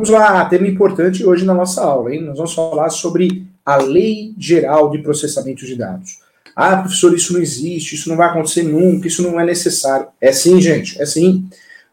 Vamos 0.00 0.14
lá, 0.14 0.46
tema 0.46 0.66
importante 0.66 1.26
hoje 1.26 1.44
na 1.44 1.52
nossa 1.52 1.84
aula, 1.84 2.14
hein? 2.14 2.22
Nós 2.22 2.38
vamos 2.38 2.54
falar 2.54 2.88
sobre 2.88 3.46
a 3.62 3.76
Lei 3.76 4.34
Geral 4.38 4.90
de 4.90 4.96
Processamento 5.02 5.66
de 5.66 5.76
Dados. 5.76 6.20
Ah, 6.56 6.78
professor, 6.78 7.14
isso 7.14 7.34
não 7.34 7.40
existe, 7.42 7.96
isso 7.96 8.08
não 8.08 8.16
vai 8.16 8.30
acontecer 8.30 8.62
nunca, 8.62 9.06
isso 9.06 9.22
não 9.22 9.38
é 9.38 9.44
necessário. 9.44 10.06
É 10.18 10.32
sim, 10.32 10.58
gente, 10.58 10.98
é 10.98 11.04
sim. 11.04 11.46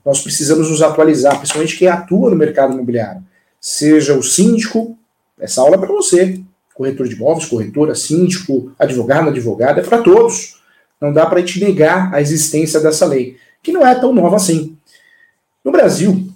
Nós 0.05 0.21
precisamos 0.21 0.69
nos 0.69 0.81
atualizar, 0.81 1.35
principalmente 1.35 1.77
quem 1.77 1.89
atua 1.89 2.29
no 2.29 2.37
mercado 2.37 2.73
imobiliário. 2.73 3.21
Seja 3.59 4.17
o 4.17 4.23
síndico, 4.23 4.97
essa 5.37 5.59
aula 5.59 5.75
é 5.75 5.77
para 5.77 5.89
você. 5.89 6.39
Corretor 6.73 7.09
de 7.09 7.15
imóveis, 7.15 7.49
corretora, 7.49 7.93
síndico, 7.93 8.71
advogado, 8.79 9.27
advogada, 9.27 9.81
é 9.81 9.83
para 9.83 10.01
todos. 10.01 10.61
Não 11.01 11.11
dá 11.11 11.25
para 11.25 11.43
te 11.43 11.59
negar 11.59 12.15
a 12.15 12.21
existência 12.21 12.79
dessa 12.79 13.05
lei, 13.05 13.35
que 13.61 13.73
não 13.73 13.85
é 13.85 13.93
tão 13.95 14.13
nova 14.13 14.37
assim. 14.37 14.77
No 15.61 15.73
Brasil, 15.73 16.33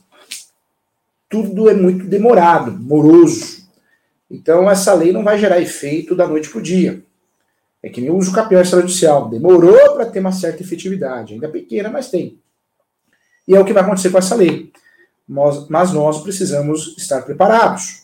tudo 1.31 1.69
é 1.69 1.73
muito 1.73 2.05
demorado, 2.05 2.73
moroso. 2.73 3.61
Então, 4.29 4.69
essa 4.69 4.93
lei 4.93 5.13
não 5.13 5.23
vai 5.23 5.39
gerar 5.39 5.61
efeito 5.61 6.13
da 6.13 6.27
noite 6.27 6.49
para 6.49 6.59
o 6.59 6.61
dia. 6.61 7.01
É 7.81 7.89
que 7.89 8.01
nem 8.01 8.09
o 8.09 8.17
uso 8.17 8.33
campeão 8.33 8.61
extrajudicial. 8.61 9.29
Demorou 9.29 9.95
para 9.95 10.05
ter 10.05 10.19
uma 10.19 10.33
certa 10.33 10.61
efetividade. 10.61 11.33
Ainda 11.33 11.47
pequena, 11.47 11.89
mas 11.89 12.09
tem. 12.09 12.37
E 13.47 13.55
é 13.55 13.59
o 13.59 13.65
que 13.65 13.73
vai 13.73 13.81
acontecer 13.81 14.09
com 14.09 14.17
essa 14.17 14.35
lei. 14.35 14.71
Mas 15.27 15.93
nós 15.93 16.21
precisamos 16.21 16.95
estar 16.97 17.21
preparados. 17.21 18.03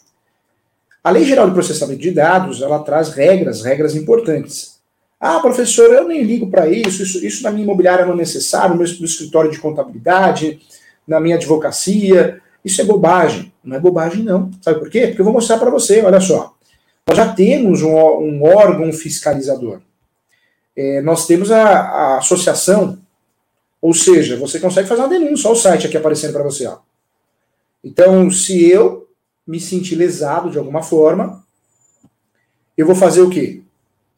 A 1.03 1.11
Lei 1.11 1.25
Geral 1.25 1.47
de 1.47 1.53
Processamento 1.53 2.01
de 2.01 2.11
Dados, 2.11 2.61
ela 2.61 2.79
traz 2.79 3.09
regras, 3.09 3.61
regras 3.61 3.95
importantes. 3.95 4.79
Ah, 5.19 5.39
professor, 5.39 5.93
eu 5.93 6.07
nem 6.07 6.23
ligo 6.23 6.49
para 6.49 6.67
isso, 6.69 7.03
isso, 7.03 7.25
isso 7.25 7.43
na 7.43 7.51
minha 7.51 7.63
imobiliária 7.63 8.05
não 8.05 8.13
é 8.13 8.17
necessário, 8.17 8.71
no 8.71 8.75
meu 8.77 8.85
escritório 8.85 9.51
de 9.51 9.59
contabilidade, 9.59 10.59
na 11.07 11.19
minha 11.19 11.35
advocacia, 11.35 12.41
isso 12.63 12.81
é 12.81 12.85
bobagem. 12.85 13.53
Não 13.63 13.75
é 13.75 13.79
bobagem, 13.79 14.23
não. 14.23 14.51
Sabe 14.61 14.79
por 14.79 14.89
quê? 14.89 15.07
Porque 15.07 15.21
eu 15.21 15.25
vou 15.25 15.33
mostrar 15.33 15.57
para 15.57 15.69
você, 15.69 16.01
olha 16.01 16.19
só. 16.19 16.55
Nós 17.07 17.17
já 17.17 17.33
temos 17.33 17.81
um, 17.81 17.95
um 17.95 18.43
órgão 18.43 18.91
fiscalizador. 18.91 19.79
É, 20.75 21.01
nós 21.01 21.25
temos 21.25 21.51
a, 21.51 21.63
a, 21.63 22.17
associação, 22.17 22.99
ou 23.81 23.93
seja, 23.93 24.37
você 24.37 24.59
consegue 24.59 24.87
fazer 24.87 25.01
uma 25.01 25.09
denúncia, 25.09 25.49
olha 25.49 25.57
o 25.57 25.61
site 25.61 25.87
aqui 25.87 25.97
aparecendo 25.97 26.33
para 26.33 26.43
você. 26.43 26.67
Ó. 26.67 26.77
Então, 27.83 28.29
se 28.29 28.69
eu 28.69 29.07
me 29.45 29.59
sentir 29.59 29.95
lesado 29.95 30.51
de 30.51 30.57
alguma 30.57 30.83
forma, 30.83 31.43
eu 32.77 32.85
vou 32.85 32.95
fazer 32.95 33.21
o 33.21 33.29
quê? 33.29 33.63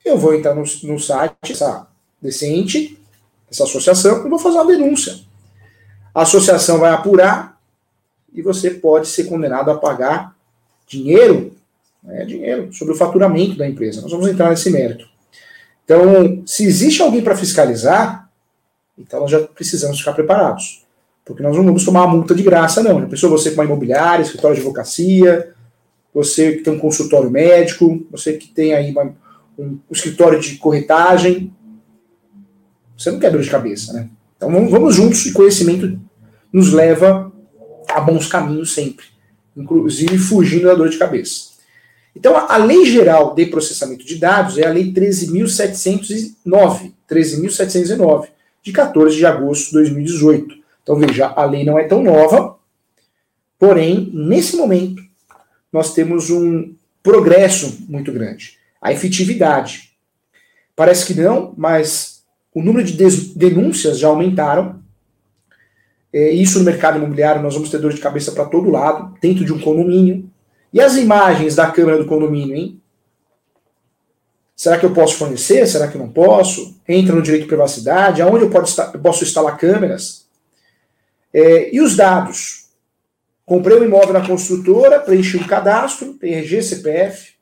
Eu 0.04 0.18
vou 0.18 0.34
entrar 0.34 0.56
no, 0.56 0.64
no 0.84 1.00
site, 1.00 1.52
essa 1.52 1.88
decente, 2.22 3.00
essa 3.50 3.64
associação, 3.64 4.26
e 4.26 4.30
vou 4.30 4.40
fazer 4.40 4.58
uma 4.58 4.66
denúncia. 4.66 5.20
A 6.14 6.24
associação 6.24 6.80
vai 6.80 6.92
apurar 6.92 7.49
e 8.34 8.42
você 8.42 8.72
pode 8.72 9.08
ser 9.08 9.26
condenado 9.26 9.72
a 9.72 9.78
pagar 9.78 10.36
dinheiro, 10.88 11.54
né, 12.04 12.26
dinheiro, 12.26 12.72
sobre 12.74 12.94
o 12.94 12.98
faturamento 12.98 13.58
da 13.58 13.68
empresa. 13.68 14.02
Nós 14.02 14.12
vamos 14.12 14.28
entrar 14.28 14.50
nesse 14.50 14.70
mérito. 14.70 15.08
Então, 15.84 16.44
se 16.46 16.66
existe 16.66 17.02
alguém 17.02 17.22
para 17.22 17.36
fiscalizar, 17.36 18.30
então 18.98 19.22
nós 19.22 19.32
já 19.32 19.40
precisamos 19.40 20.00
ficar 20.00 20.14
preparados. 20.14 20.86
Porque 21.26 21.44
nós 21.44 21.56
não 21.56 21.64
vamos 21.64 21.86
tomar 21.86 22.06
uma 22.06 22.16
multa 22.16 22.34
de 22.34 22.44
graça, 22.44 22.82
não. 22.82 23.00
Já 23.00 23.08
pensou 23.08 23.30
você 23.30 23.52
com 23.52 23.58
uma 23.58 23.66
imobiliária, 23.66 24.24
escritório 24.24 24.56
de 24.56 24.62
advocacia, 24.62 25.54
você 26.14 26.58
que 26.58 26.64
tem 26.64 26.74
um 26.74 26.80
consultório 26.80 27.30
médico, 27.30 28.06
você 28.12 28.34
que 28.34 28.48
tem 28.48 28.74
aí 28.74 28.92
uma, 28.92 29.16
um, 29.58 29.64
um, 29.64 29.80
escritório 29.92 30.40
de 30.40 30.58
corretagem. 30.58 31.54
Você 32.98 33.12
não 33.12 33.20
quer 33.20 33.32
dor 33.32 33.42
de 33.42 33.50
cabeça, 33.50 33.94
né? 33.94 34.10
Então 34.36 34.52
vamos, 34.52 34.72
vamos 34.72 34.96
juntos 34.96 35.26
e 35.26 35.34
conhecimento 35.34 36.00
nos 36.52 36.74
leva 36.74 37.32
a 37.94 38.00
bons 38.00 38.28
caminhos 38.28 38.74
sempre, 38.74 39.06
inclusive 39.56 40.18
fugindo 40.18 40.68
da 40.68 40.76
dor 40.76 40.90
de 40.90 40.98
cabeça. 40.98 41.50
Então, 42.16 42.36
a 42.36 42.58
Lei 42.58 42.86
Geral 42.86 43.34
de 43.34 43.46
Processamento 43.46 44.06
de 44.06 44.18
Dados 44.18 44.58
é 44.58 44.66
a 44.66 44.72
Lei 44.72 44.92
13.709, 44.92 46.94
13.709, 47.10 48.28
de 48.62 48.72
14 48.72 49.16
de 49.16 49.26
agosto 49.26 49.68
de 49.68 49.74
2018. 49.74 50.56
Então, 50.84 50.96
veja, 50.96 51.28
a 51.28 51.46
lei 51.46 51.64
não 51.64 51.78
é 51.78 51.84
tão 51.84 52.02
nova, 52.02 52.58
porém, 53.58 54.10
nesse 54.14 54.56
momento, 54.56 55.02
nós 55.72 55.94
temos 55.94 56.30
um 56.30 56.74
progresso 57.04 57.86
muito 57.88 58.12
grande. 58.12 58.58
A 58.82 58.92
efetividade. 58.92 59.92
Parece 60.76 61.06
que 61.06 61.14
não, 61.14 61.54
mas 61.58 62.24
o 62.54 62.62
número 62.62 62.86
de 62.86 62.94
denúncias 63.36 64.00
já 64.00 64.08
aumentaram, 64.08 64.79
é, 66.12 66.32
isso 66.32 66.60
no 66.60 66.66
mercado 66.66 66.98
imobiliário, 66.98 67.42
nós 67.42 67.54
vamos 67.54 67.70
ter 67.70 67.78
dor 67.78 67.94
de 67.94 68.02
cabeça 68.02 68.32
para 68.32 68.46
todo 68.46 68.70
lado, 68.70 69.16
dentro 69.22 69.46
de 69.46 69.54
um 69.54 69.60
condomínio. 69.60 70.30
E 70.74 70.82
as 70.82 70.96
imagens 70.96 71.56
da 71.56 71.70
câmera 71.70 71.98
do 71.98 72.06
condomínio, 72.06 72.56
hein? 72.56 72.82
Será 74.56 74.78
que 74.78 74.86
eu 74.86 74.94
posso 74.94 75.16
fornecer? 75.16 75.66
Será 75.68 75.88
que 75.88 75.98
não 75.98 76.10
posso? 76.10 76.76
Entra 76.88 77.16
no 77.16 77.22
direito 77.22 77.44
de 77.44 77.48
privacidade? 77.48 78.22
Aonde 78.22 78.44
eu, 78.44 78.52
eu 78.52 79.00
posso 79.00 79.24
instalar 79.24 79.58
câmeras? 79.58 80.28
É, 81.34 81.74
e 81.74 81.80
os 81.80 81.96
dados? 81.96 82.70
Comprei 83.46 83.80
um 83.80 83.84
imóvel 83.84 84.14
na 84.14 84.26
construtora, 84.26 85.00
preenchi 85.00 85.38
um 85.38 85.48
cadastro, 85.48 86.18
RG, 86.22 86.62
CPF. 86.62 87.34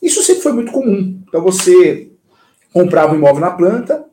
Isso 0.00 0.22
sempre 0.22 0.42
foi 0.42 0.52
muito 0.52 0.72
comum. 0.72 1.20
Então 1.28 1.42
você 1.42 2.10
comprava 2.72 3.12
um 3.12 3.16
imóvel 3.16 3.40
na 3.40 3.50
planta, 3.50 4.04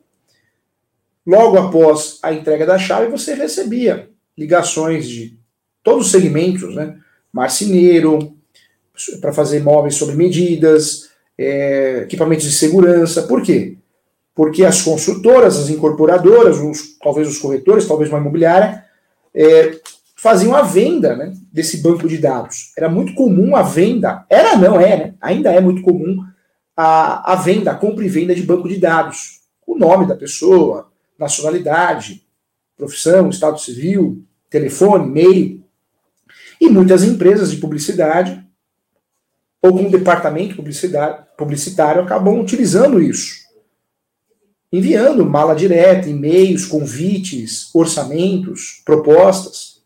Logo 1.28 1.58
após 1.58 2.18
a 2.22 2.32
entrega 2.32 2.64
da 2.64 2.78
chave, 2.78 3.10
você 3.10 3.34
recebia 3.34 4.08
ligações 4.34 5.06
de 5.06 5.38
todos 5.82 6.06
os 6.06 6.10
segmentos, 6.10 6.74
né? 6.74 6.96
Marceneiro, 7.30 8.32
para 9.20 9.30
fazer 9.30 9.62
móveis 9.62 9.96
sob 9.96 10.14
medidas, 10.14 11.10
é, 11.36 11.98
equipamentos 12.04 12.46
de 12.46 12.52
segurança. 12.52 13.24
Por 13.24 13.42
quê? 13.42 13.76
Porque 14.34 14.64
as 14.64 14.80
construtoras, 14.80 15.58
as 15.58 15.68
incorporadoras, 15.68 16.60
os, 16.60 16.96
talvez 16.96 17.28
os 17.28 17.36
corretores, 17.36 17.86
talvez 17.86 18.08
uma 18.08 18.20
imobiliária, 18.20 18.86
é, 19.34 19.78
faziam 20.16 20.54
a 20.54 20.62
venda 20.62 21.14
né, 21.14 21.34
desse 21.52 21.82
banco 21.82 22.08
de 22.08 22.16
dados. 22.16 22.72
Era 22.74 22.88
muito 22.88 23.12
comum 23.12 23.54
a 23.54 23.60
venda, 23.60 24.24
era 24.30 24.56
não 24.56 24.80
é, 24.80 24.96
né? 24.96 25.14
ainda 25.20 25.52
é 25.52 25.60
muito 25.60 25.82
comum 25.82 26.24
a, 26.74 27.34
a 27.34 27.36
venda, 27.36 27.72
a 27.72 27.74
compra 27.74 28.02
e 28.02 28.08
venda 28.08 28.34
de 28.34 28.42
banco 28.42 28.66
de 28.66 28.78
dados. 28.78 29.40
O 29.66 29.76
nome 29.76 30.06
da 30.06 30.16
pessoa, 30.16 30.87
nacionalidade, 31.18 32.24
profissão, 32.76 33.28
estado 33.28 33.58
civil, 33.58 34.24
telefone, 34.48 35.08
e-mail. 35.08 35.64
E 36.60 36.68
muitas 36.68 37.02
empresas 37.02 37.50
de 37.50 37.58
publicidade 37.58 38.44
ou 39.60 39.78
um 39.78 39.90
departamento 39.90 40.54
publicitário 41.36 42.02
acabam 42.02 42.40
utilizando 42.40 43.02
isso. 43.02 43.48
Enviando 44.72 45.24
mala 45.24 45.54
direta, 45.54 46.08
e-mails, 46.08 46.66
convites, 46.66 47.74
orçamentos, 47.74 48.82
propostas. 48.84 49.82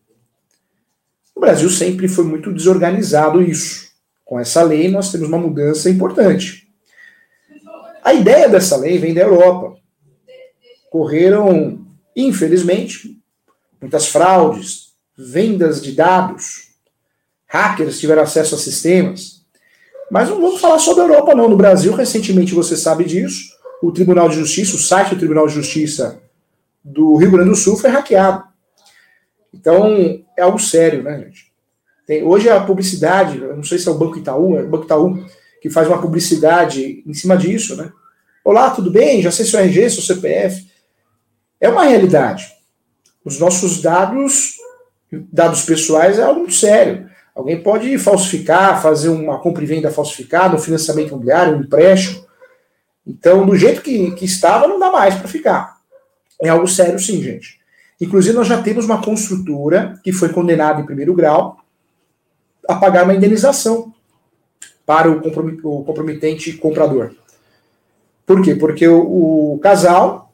O 1.35 1.41
Brasil 1.41 1.71
sempre 1.71 2.09
foi 2.09 2.25
muito 2.25 2.53
desorganizado 2.53 3.43
isso. 3.43 3.91
Com 4.25 4.39
essa 4.39 4.63
lei, 4.63 4.91
nós 4.91 5.11
temos 5.11 5.29
uma 5.29 5.39
mudança 5.39 5.89
importante. 5.89 6.69
A 8.03 8.13
ideia 8.13 8.49
dessa 8.49 8.77
lei 8.77 8.99
vem 8.99 9.15
da 9.15 9.21
Europa 9.21 9.77
correram, 10.93 11.87
infelizmente, 12.15 13.19
muitas 13.81 14.09
fraudes, 14.09 14.93
vendas 15.17 15.81
de 15.81 15.93
dados, 15.93 16.69
hackers 17.47 17.99
tiveram 17.99 18.21
acesso 18.21 18.55
a 18.55 18.59
sistemas. 18.59 19.41
Mas 20.11 20.29
não 20.29 20.39
vamos 20.39 20.61
falar 20.61 20.79
só 20.79 20.93
da 20.93 21.01
Europa, 21.01 21.35
não. 21.35 21.49
No 21.49 21.57
Brasil, 21.57 21.95
recentemente, 21.95 22.53
você 22.53 22.77
sabe 22.77 23.05
disso, 23.05 23.57
o 23.83 23.91
Tribunal 23.91 24.29
de 24.29 24.35
Justiça, 24.35 24.77
o 24.77 24.79
site 24.79 25.15
do 25.15 25.19
Tribunal 25.19 25.47
de 25.47 25.55
Justiça 25.55 26.21
do 26.85 27.17
Rio 27.17 27.31
Grande 27.31 27.49
do 27.49 27.57
Sul 27.57 27.79
foi 27.79 27.89
hackeado. 27.89 28.45
Então, 29.55 30.23
é 30.37 30.43
algo 30.43 30.59
sério, 30.59 31.03
né, 31.03 31.21
gente? 31.21 31.51
Tem, 32.07 32.23
hoje 32.23 32.51
a 32.51 32.61
publicidade, 32.61 33.39
não 33.39 33.65
sei 33.65 33.79
se 33.79 33.89
é 33.89 33.91
o 33.91 33.97
Banco 33.97 34.19
Itaú, 34.19 34.59
é 34.59 34.63
o 34.63 34.69
Banco 34.69 34.85
Itaú 34.85 35.25
que 35.63 35.71
faz 35.71 35.89
uma 35.89 36.03
publicidade 36.03 37.03
em 37.07 37.15
cima 37.15 37.35
disso, 37.35 37.77
né? 37.77 37.91
Olá, 38.45 38.69
tudo 38.69 38.91
bem? 38.91 39.23
Já 39.23 39.31
sei 39.31 39.47
seu 39.47 39.59
RG, 39.59 39.89
seu 39.89 40.03
CPF. 40.03 40.72
É 41.63 41.69
uma 41.69 41.85
realidade. 41.85 42.53
Os 43.25 43.39
nossos 43.39 43.81
dados, 43.81 44.57
dados 45.33 45.63
pessoais, 45.65 46.19
é 46.19 46.23
algo 46.25 46.41
muito 46.41 46.55
sério. 46.55 47.09
Alguém 47.33 47.63
pode 47.63 47.97
falsificar, 47.99 48.83
fazer 48.83 49.09
uma 49.11 49.39
compra 49.39 49.63
e 49.63 49.67
venda 49.67 49.89
falsificada, 49.89 50.57
um 50.57 50.59
financiamento 50.59 51.11
imobiliário, 51.11 51.57
um 51.57 51.61
empréstimo. 51.61 52.27
Então, 53.07 53.47
do 53.47 53.57
jeito 53.57 53.81
que, 53.81 54.11
que 54.11 54.25
estava, 54.25 54.67
não 54.67 54.81
dá 54.81 54.91
mais 54.91 55.15
para 55.15 55.29
ficar. 55.29 55.77
É 56.43 56.49
algo 56.49 56.67
sério, 56.67 56.99
sim, 56.99 57.23
gente. 57.23 57.61
Inclusive, 58.01 58.35
nós 58.35 58.49
já 58.49 58.61
temos 58.61 58.85
uma 58.85 59.01
construtora 59.01 60.01
que 60.03 60.13
foi 60.13 60.31
condenada 60.31 60.81
em 60.81 60.85
primeiro 60.85 61.15
grau 61.15 61.59
a 62.69 62.75
pagar 62.75 63.05
uma 63.05 63.15
indenização 63.15 63.95
para 64.85 65.09
o 65.09 65.21
comprometente 65.85 66.55
comprador. 66.55 67.15
Por 68.27 68.43
quê? 68.43 68.57
Porque 68.57 68.87
o, 68.89 69.55
o 69.55 69.59
casal 69.61 70.32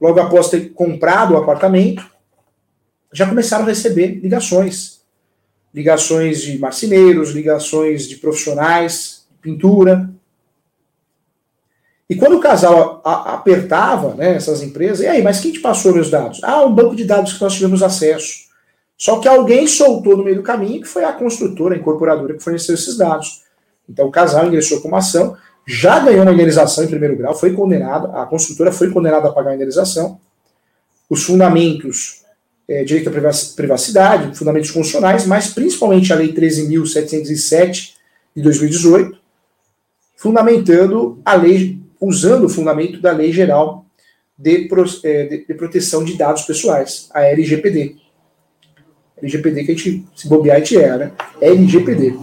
logo 0.00 0.20
após 0.20 0.48
ter 0.48 0.72
comprado 0.72 1.34
o 1.34 1.36
apartamento, 1.36 2.04
já 3.12 3.26
começaram 3.26 3.64
a 3.64 3.68
receber 3.68 4.20
ligações. 4.20 5.02
ligações 5.72 6.42
de 6.42 6.58
marceneiros, 6.58 7.30
ligações 7.30 8.08
de 8.08 8.16
profissionais, 8.16 9.26
pintura. 9.40 10.08
E 12.08 12.14
quando 12.14 12.36
o 12.36 12.40
casal 12.40 13.02
apertava 13.04 14.14
né, 14.14 14.36
essas 14.36 14.62
empresas, 14.62 15.00
e 15.00 15.06
aí, 15.06 15.22
mas 15.22 15.40
quem 15.40 15.52
te 15.52 15.58
passou 15.58 15.92
meus 15.92 16.10
dados? 16.10 16.40
Ah, 16.44 16.64
um 16.64 16.72
banco 16.72 16.94
de 16.94 17.04
dados 17.04 17.32
que 17.32 17.42
nós 17.42 17.54
tivemos 17.54 17.82
acesso. 17.82 18.44
Só 18.96 19.18
que 19.18 19.26
alguém 19.26 19.66
soltou 19.66 20.16
no 20.16 20.24
meio 20.24 20.36
do 20.36 20.42
caminho, 20.42 20.80
que 20.80 20.88
foi 20.88 21.04
a 21.04 21.12
construtora, 21.12 21.74
a 21.74 21.78
incorporadora 21.78 22.34
que 22.34 22.42
forneceu 22.42 22.74
esses 22.74 22.96
dados. 22.96 23.42
Então 23.88 24.06
o 24.06 24.12
casal 24.12 24.46
ingressou 24.46 24.80
com 24.80 24.88
uma 24.88 24.98
ação, 24.98 25.36
já 25.66 25.98
ganhou 25.98 26.22
uma 26.22 26.32
indenização 26.32 26.84
em 26.84 26.88
primeiro 26.88 27.16
grau, 27.16 27.34
foi 27.34 27.52
condenado, 27.52 28.14
a 28.16 28.26
construtora 28.26 28.70
foi 28.70 28.90
condenada 28.90 29.28
a 29.28 29.32
pagar 29.32 29.50
a 29.50 29.54
indenização. 29.54 30.20
Os 31.08 31.22
fundamentos, 31.22 32.22
é, 32.68 32.84
direito 32.84 33.08
à 33.08 33.12
privacidade, 33.56 34.36
fundamentos 34.36 34.70
constitucionais, 34.70 35.26
mas 35.26 35.48
principalmente 35.52 36.12
a 36.12 36.16
Lei 36.16 36.32
13.707 36.32 37.94
de 38.36 38.42
2018, 38.42 39.18
fundamentando 40.16 41.20
a 41.24 41.34
lei, 41.34 41.78
usando 42.00 42.44
o 42.44 42.48
fundamento 42.48 43.00
da 43.00 43.12
Lei 43.12 43.32
Geral 43.32 43.84
de, 44.36 44.68
é, 45.04 45.24
de, 45.24 45.46
de 45.46 45.54
Proteção 45.54 46.04
de 46.04 46.16
Dados 46.16 46.42
Pessoais, 46.42 47.08
a 47.12 47.22
LGPD. 47.22 47.96
LGPD 49.22 49.64
que 49.64 49.72
a 49.72 49.74
gente, 49.74 50.06
se 50.14 50.28
bobear, 50.28 50.56
a 50.56 50.60
gente 50.60 50.76
é, 50.76 50.96
né? 50.96 51.12
LGPD. 51.40 52.14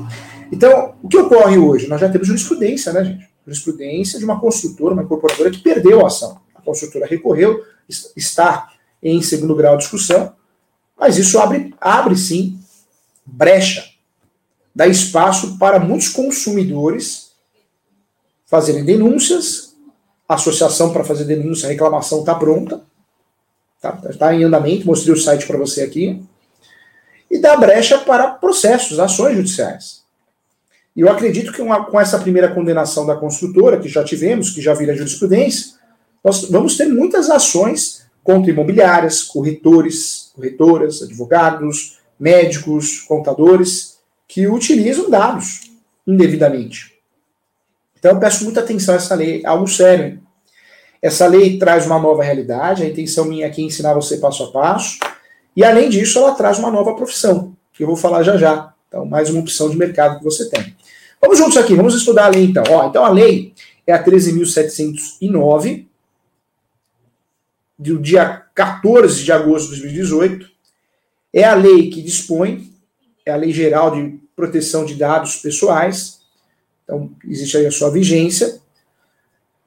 Então, 0.52 0.96
o 1.02 1.08
que 1.08 1.18
ocorre 1.18 1.58
hoje? 1.58 1.88
Nós 1.88 2.02
já 2.02 2.10
temos 2.10 2.28
jurisprudência, 2.28 2.92
né, 2.92 3.06
gente? 3.06 3.31
Jurisprudência 3.46 4.20
de 4.20 4.26
uma 4.26 4.40
construtora, 4.40 4.94
uma 4.94 5.04
incorporadora 5.04 5.52
que 5.52 5.60
perdeu 5.60 6.04
a 6.04 6.08
ação. 6.08 6.40
A 6.56 6.62
construtora 6.62 7.06
recorreu, 7.06 7.64
está 8.16 8.72
em 9.02 9.22
segundo 9.22 9.56
grau 9.56 9.76
de 9.76 9.84
discussão, 9.84 10.34
mas 10.98 11.18
isso 11.18 11.40
abre, 11.40 11.74
abre 11.80 12.16
sim 12.16 12.60
brecha, 13.26 13.84
dá 14.76 14.88
espaço 14.88 15.58
para 15.58 15.80
muitos 15.80 16.10
consumidores 16.10 17.32
fazerem 18.46 18.84
denúncias, 18.84 19.76
a 20.28 20.36
associação 20.36 20.92
para 20.92 21.04
fazer 21.04 21.26
denúncia, 21.26 21.68
a 21.68 21.72
reclamação 21.72 22.20
está 22.20 22.36
pronta, 22.36 22.84
está 23.76 23.92
tá 23.92 24.36
em 24.36 24.44
andamento, 24.44 24.86
mostrei 24.86 25.14
o 25.14 25.18
site 25.18 25.48
para 25.48 25.58
você 25.58 25.82
aqui, 25.82 26.22
e 27.30 27.38
dá 27.40 27.56
brecha 27.56 27.98
para 28.00 28.32
processos, 28.32 29.00
ações 29.00 29.38
judiciais. 29.38 30.01
E 30.96 31.02
eu 31.02 31.10
acredito 31.10 31.54
que 31.54 31.62
uma, 31.62 31.86
com 31.86 32.00
essa 32.00 32.20
primeira 32.20 32.54
condenação 32.54 33.06
da 33.06 33.16
construtora, 33.16 33.80
que 33.80 33.88
já 33.88 34.04
tivemos, 34.04 34.50
que 34.50 34.62
já 34.62 34.74
vira 34.74 34.96
jurisprudência, 34.96 35.80
nós 36.24 36.50
vamos 36.50 36.78
ter 36.78 36.86
muitas 36.86 37.30
ações 37.30 38.06
contra 38.24 38.52
imobiliárias, 38.52 39.24
corretores, 39.24 40.32
corretoras, 40.36 41.02
advogados, 41.02 42.00
médicos, 42.20 43.00
contadores, 43.02 44.00
que 44.28 44.48
utilizam 44.48 45.10
dados 45.10 45.72
indevidamente. 46.06 46.92
Então 47.98 48.12
eu 48.12 48.20
peço 48.20 48.44
muita 48.44 48.62
atenção 48.62 48.94
a 48.94 48.98
essa 48.98 49.16
lei, 49.16 49.46
algo 49.46 49.68
sério. 49.68 50.22
Essa 51.02 51.26
lei 51.26 51.58
traz 51.58 51.86
uma 51.86 52.00
nova 52.00 52.24
realidade, 52.24 52.84
a 52.84 52.88
intenção 52.88 53.26
minha 53.26 53.48
aqui 53.48 53.62
é 53.62 53.66
ensinar 53.66 53.94
você 53.94 54.18
passo 54.18 54.44
a 54.44 54.52
passo, 54.52 55.00
e 55.56 55.64
além 55.64 55.90
disso, 55.90 56.20
ela 56.20 56.34
traz 56.34 56.60
uma 56.60 56.72
nova 56.72 56.96
profissão, 56.96 57.56
que 57.74 57.84
eu 57.84 57.88
vou 57.88 57.96
falar 57.96 58.24
já 58.24 58.38
já. 58.38 58.71
Então, 58.92 59.06
mais 59.06 59.30
uma 59.30 59.40
opção 59.40 59.70
de 59.70 59.78
mercado 59.78 60.18
que 60.18 60.24
você 60.26 60.50
tem. 60.50 60.76
Vamos 61.22 61.38
juntos 61.38 61.56
aqui, 61.56 61.74
vamos 61.74 61.96
estudar 61.96 62.26
a 62.26 62.28
lei 62.28 62.44
então. 62.44 62.62
Ó, 62.70 62.90
então, 62.90 63.06
a 63.06 63.10
lei 63.10 63.54
é 63.88 63.94
a 63.94 64.04
13.709, 64.04 65.86
do 67.80 67.98
dia 67.98 68.44
14 68.54 69.24
de 69.24 69.32
agosto 69.32 69.74
de 69.74 69.80
2018. 69.80 70.46
É 71.32 71.46
a 71.46 71.56
lei 71.56 71.90
que 71.90 72.02
dispõe, 72.02 72.70
é 73.26 73.32
a 73.32 73.38
Lei 73.38 73.54
Geral 73.54 73.92
de 73.92 74.20
Proteção 74.36 74.84
de 74.84 74.96
Dados 74.96 75.38
Pessoais. 75.38 76.20
Então, 76.84 77.10
existe 77.26 77.56
aí 77.56 77.66
a 77.66 77.72
sua 77.72 77.90
vigência. 77.90 78.60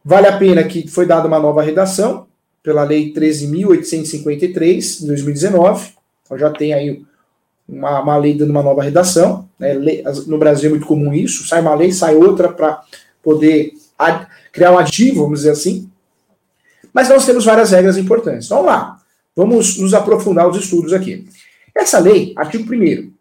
Vale 0.04 0.26
a 0.26 0.36
pena 0.36 0.64
que 0.64 0.86
foi 0.86 1.06
dada 1.06 1.26
uma 1.26 1.40
nova 1.40 1.62
redação, 1.62 2.26
pela 2.62 2.84
Lei 2.84 3.10
13.853, 3.14 5.00
de 5.00 5.06
2019. 5.06 5.94
Então 6.22 6.38
já 6.38 6.50
tem 6.50 6.74
aí 6.74 7.02
uma, 7.68 8.00
uma 8.00 8.16
lei 8.16 8.34
dando 8.34 8.50
uma 8.50 8.62
nova 8.62 8.82
redação. 8.82 9.48
Né? 9.58 9.74
No 10.26 10.38
Brasil 10.38 10.68
é 10.68 10.70
muito 10.70 10.86
comum 10.86 11.12
isso, 11.12 11.46
sai 11.46 11.60
uma 11.60 11.74
lei, 11.74 11.92
sai 11.92 12.14
outra 12.14 12.52
para 12.52 12.82
poder 13.22 13.72
criar 14.52 14.72
um 14.72 14.78
aditivo, 14.78 15.22
vamos 15.22 15.40
dizer 15.40 15.50
assim. 15.50 15.90
Mas 16.92 17.08
nós 17.08 17.26
temos 17.26 17.44
várias 17.44 17.70
regras 17.70 17.96
importantes. 17.96 18.48
Vamos 18.48 18.66
lá, 18.66 19.00
vamos 19.34 19.78
nos 19.78 19.94
aprofundar 19.94 20.48
os 20.48 20.56
estudos 20.56 20.92
aqui. 20.92 21.26
Essa 21.76 21.98
lei, 21.98 22.32
artigo 22.36 22.72
1 22.72 23.12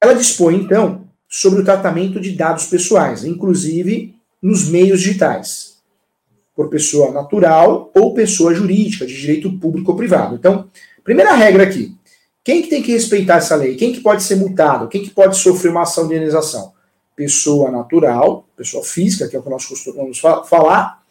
ela 0.00 0.14
dispõe, 0.14 0.56
então, 0.56 1.08
sobre 1.26 1.62
o 1.62 1.64
tratamento 1.64 2.20
de 2.20 2.32
dados 2.32 2.66
pessoais, 2.66 3.24
inclusive 3.24 4.14
nos 4.42 4.68
meios 4.68 5.00
digitais 5.00 5.74
por 6.54 6.68
pessoa 6.68 7.10
natural 7.10 7.90
ou 7.94 8.14
pessoa 8.14 8.54
jurídica, 8.54 9.06
de 9.06 9.18
direito 9.18 9.58
público 9.58 9.90
ou 9.90 9.96
privado. 9.96 10.36
Então, 10.36 10.68
primeira 11.02 11.34
regra 11.34 11.64
aqui, 11.64 11.96
quem 12.44 12.60
que 12.60 12.68
tem 12.68 12.82
que 12.82 12.92
respeitar 12.92 13.36
essa 13.36 13.56
lei? 13.56 13.74
Quem 13.74 13.90
que 13.90 14.00
pode 14.00 14.22
ser 14.22 14.36
multado? 14.36 14.86
Quem 14.88 15.02
que 15.02 15.08
pode 15.08 15.38
sofrer 15.38 15.70
uma 15.70 15.82
ação 15.82 16.06
de 16.06 16.14
indenização? 16.14 16.74
Pessoa 17.16 17.70
natural, 17.70 18.46
pessoa 18.54 18.84
física, 18.84 19.26
que 19.26 19.34
é 19.34 19.38
o 19.38 19.42
que 19.42 19.48
nós 19.48 19.64
costumamos 19.64 20.18
falar, 20.18 21.02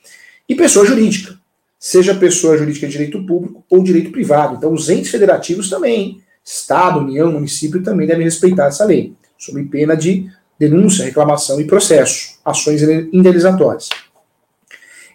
e 0.47 0.53
pessoa 0.53 0.85
jurídica, 0.85 1.35
seja 1.79 2.13
pessoa 2.13 2.55
jurídica 2.55 2.85
de 2.85 2.91
direito 2.91 3.25
público 3.25 3.65
ou 3.67 3.81
direito 3.81 4.11
privado. 4.11 4.55
Então, 4.55 4.71
os 4.71 4.89
entes 4.89 5.09
federativos 5.09 5.71
também, 5.71 6.21
Estado, 6.45 6.99
União, 6.99 7.31
município, 7.31 7.81
também 7.81 8.05
devem 8.05 8.25
respeitar 8.25 8.67
essa 8.67 8.85
lei, 8.85 9.13
sob 9.35 9.63
pena 9.63 9.95
de 9.97 10.29
denúncia, 10.59 11.03
reclamação 11.03 11.59
e 11.59 11.65
processo, 11.65 12.37
ações 12.45 12.83
indenizatórias. 13.11 13.89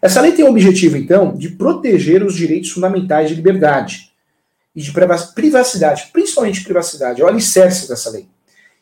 Essa 0.03 0.21
lei 0.21 0.32
tem 0.32 0.44
o 0.44 0.50
objetivo, 0.50 0.97
então, 0.97 1.37
de 1.37 1.50
proteger 1.50 2.25
os 2.25 2.35
direitos 2.35 2.71
fundamentais 2.71 3.29
de 3.29 3.37
liberdade 3.37 4.07
e 4.78 4.80
de 4.80 4.92
privacidade, 5.34 6.08
principalmente 6.12 6.62
privacidade, 6.62 7.20
é 7.20 7.25
o 7.25 7.26
alicerce 7.26 7.88
dessa 7.88 8.10
lei. 8.10 8.28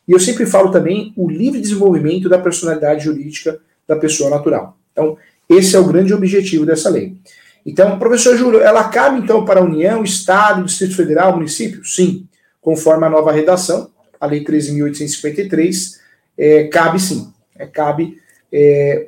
E 0.07 0.11
eu 0.11 0.19
sempre 0.19 0.45
falo 0.45 0.69
também 0.69 1.11
o 1.17 1.27
livre 1.27 1.59
desenvolvimento 1.59 2.29
da 2.29 2.37
personalidade 2.37 3.03
jurídica 3.03 3.59
da 3.87 3.95
pessoa 3.95 4.29
natural. 4.29 4.77
Então, 4.91 5.17
esse 5.49 5.75
é 5.75 5.79
o 5.79 5.87
grande 5.87 6.13
objetivo 6.13 6.67
dessa 6.67 6.87
lei. 6.87 7.17
Então, 7.65 7.97
professor 7.97 8.37
Júlio, 8.37 8.61
ela 8.61 8.83
cabe 8.89 9.17
então 9.17 9.43
para 9.43 9.59
a 9.59 9.63
União, 9.63 10.03
Estado, 10.03 10.63
Distrito 10.63 10.95
Federal, 10.95 11.33
município? 11.35 11.83
Sim, 11.83 12.27
conforme 12.61 13.07
a 13.07 13.09
nova 13.09 13.31
redação, 13.31 13.89
a 14.21 14.27
Lei 14.27 14.43
13.853, 14.43 15.97
é, 16.37 16.65
cabe 16.65 16.99
sim. 16.99 17.33
É, 17.57 17.65
cabe 17.65 18.21
é, 18.53 19.07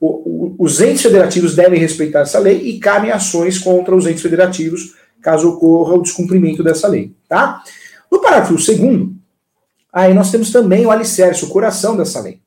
os 0.00 0.80
entes 0.80 1.02
federativos 1.02 1.54
devem 1.54 1.78
respeitar 1.78 2.20
essa 2.20 2.38
lei 2.38 2.62
e 2.62 2.80
cabem 2.80 3.10
ações 3.10 3.58
contra 3.58 3.94
os 3.94 4.06
entes 4.06 4.22
federativos 4.22 4.96
caso 5.22 5.50
ocorra 5.50 5.94
o 5.94 6.02
descumprimento 6.02 6.62
dessa 6.62 6.88
lei, 6.88 7.14
tá? 7.28 7.62
No 8.10 8.20
parágrafo 8.20 8.58
segundo, 8.58 9.14
aí 9.92 10.14
nós 10.14 10.30
temos 10.30 10.50
também 10.50 10.86
o 10.86 10.90
alicerce, 10.90 11.44
o 11.44 11.48
coração 11.48 11.96
dessa 11.96 12.20
lei. 12.20 12.40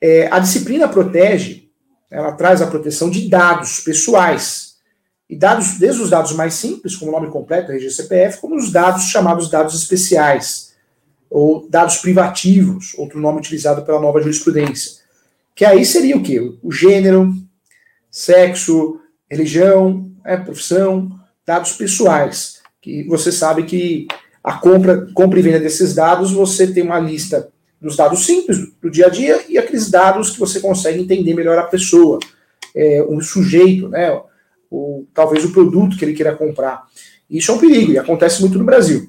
É, 0.00 0.28
a 0.30 0.38
disciplina 0.38 0.88
protege, 0.88 1.68
ela 2.10 2.32
traz 2.32 2.62
a 2.62 2.66
proteção 2.66 3.10
de 3.10 3.28
dados 3.28 3.80
pessoais, 3.80 4.68
e 5.28 5.36
dados, 5.36 5.78
desde 5.78 6.00
os 6.00 6.08
dados 6.08 6.32
mais 6.32 6.54
simples, 6.54 6.96
como 6.96 7.10
o 7.10 7.14
nome 7.14 7.30
completo, 7.30 7.70
RG 7.70 7.90
CPF, 7.90 8.40
como 8.40 8.56
os 8.56 8.72
dados 8.72 9.04
chamados 9.04 9.50
dados 9.50 9.74
especiais, 9.74 10.74
ou 11.28 11.68
dados 11.68 11.98
privativos, 11.98 12.94
outro 12.96 13.20
nome 13.20 13.38
utilizado 13.38 13.82
pela 13.82 14.00
nova 14.00 14.22
jurisprudência. 14.22 15.02
Que 15.54 15.66
aí 15.66 15.84
seria 15.84 16.16
o 16.16 16.22
quê? 16.22 16.40
O 16.62 16.72
gênero, 16.72 17.34
sexo, 18.10 19.00
religião, 19.30 20.10
é, 20.24 20.36
profissão, 20.38 21.17
dados 21.48 21.72
pessoais. 21.72 22.60
Que 22.80 23.02
você 23.04 23.32
sabe 23.32 23.62
que 23.62 24.06
a 24.44 24.52
compra, 24.58 25.08
compra 25.14 25.38
e 25.38 25.42
venda 25.42 25.58
desses 25.58 25.94
dados, 25.94 26.30
você 26.30 26.66
tem 26.66 26.82
uma 26.82 27.00
lista 27.00 27.48
dos 27.80 27.96
dados 27.96 28.26
simples 28.26 28.58
do 28.82 28.90
dia 28.90 29.06
a 29.06 29.08
dia 29.08 29.40
e 29.48 29.56
aqueles 29.56 29.90
dados 29.90 30.30
que 30.30 30.38
você 30.38 30.60
consegue 30.60 31.00
entender 31.00 31.34
melhor 31.34 31.58
a 31.58 31.64
pessoa, 31.64 32.18
é, 32.76 33.02
um 33.08 33.20
sujeito, 33.20 33.88
né? 33.88 34.20
Ou 34.70 35.06
talvez 35.14 35.44
o 35.44 35.52
produto 35.52 35.96
que 35.96 36.04
ele 36.04 36.12
queira 36.12 36.36
comprar. 36.36 36.86
Isso 37.30 37.50
é 37.50 37.54
um 37.54 37.58
perigo 37.58 37.92
e 37.92 37.98
acontece 37.98 38.40
muito 38.42 38.58
no 38.58 38.64
Brasil. 38.64 39.08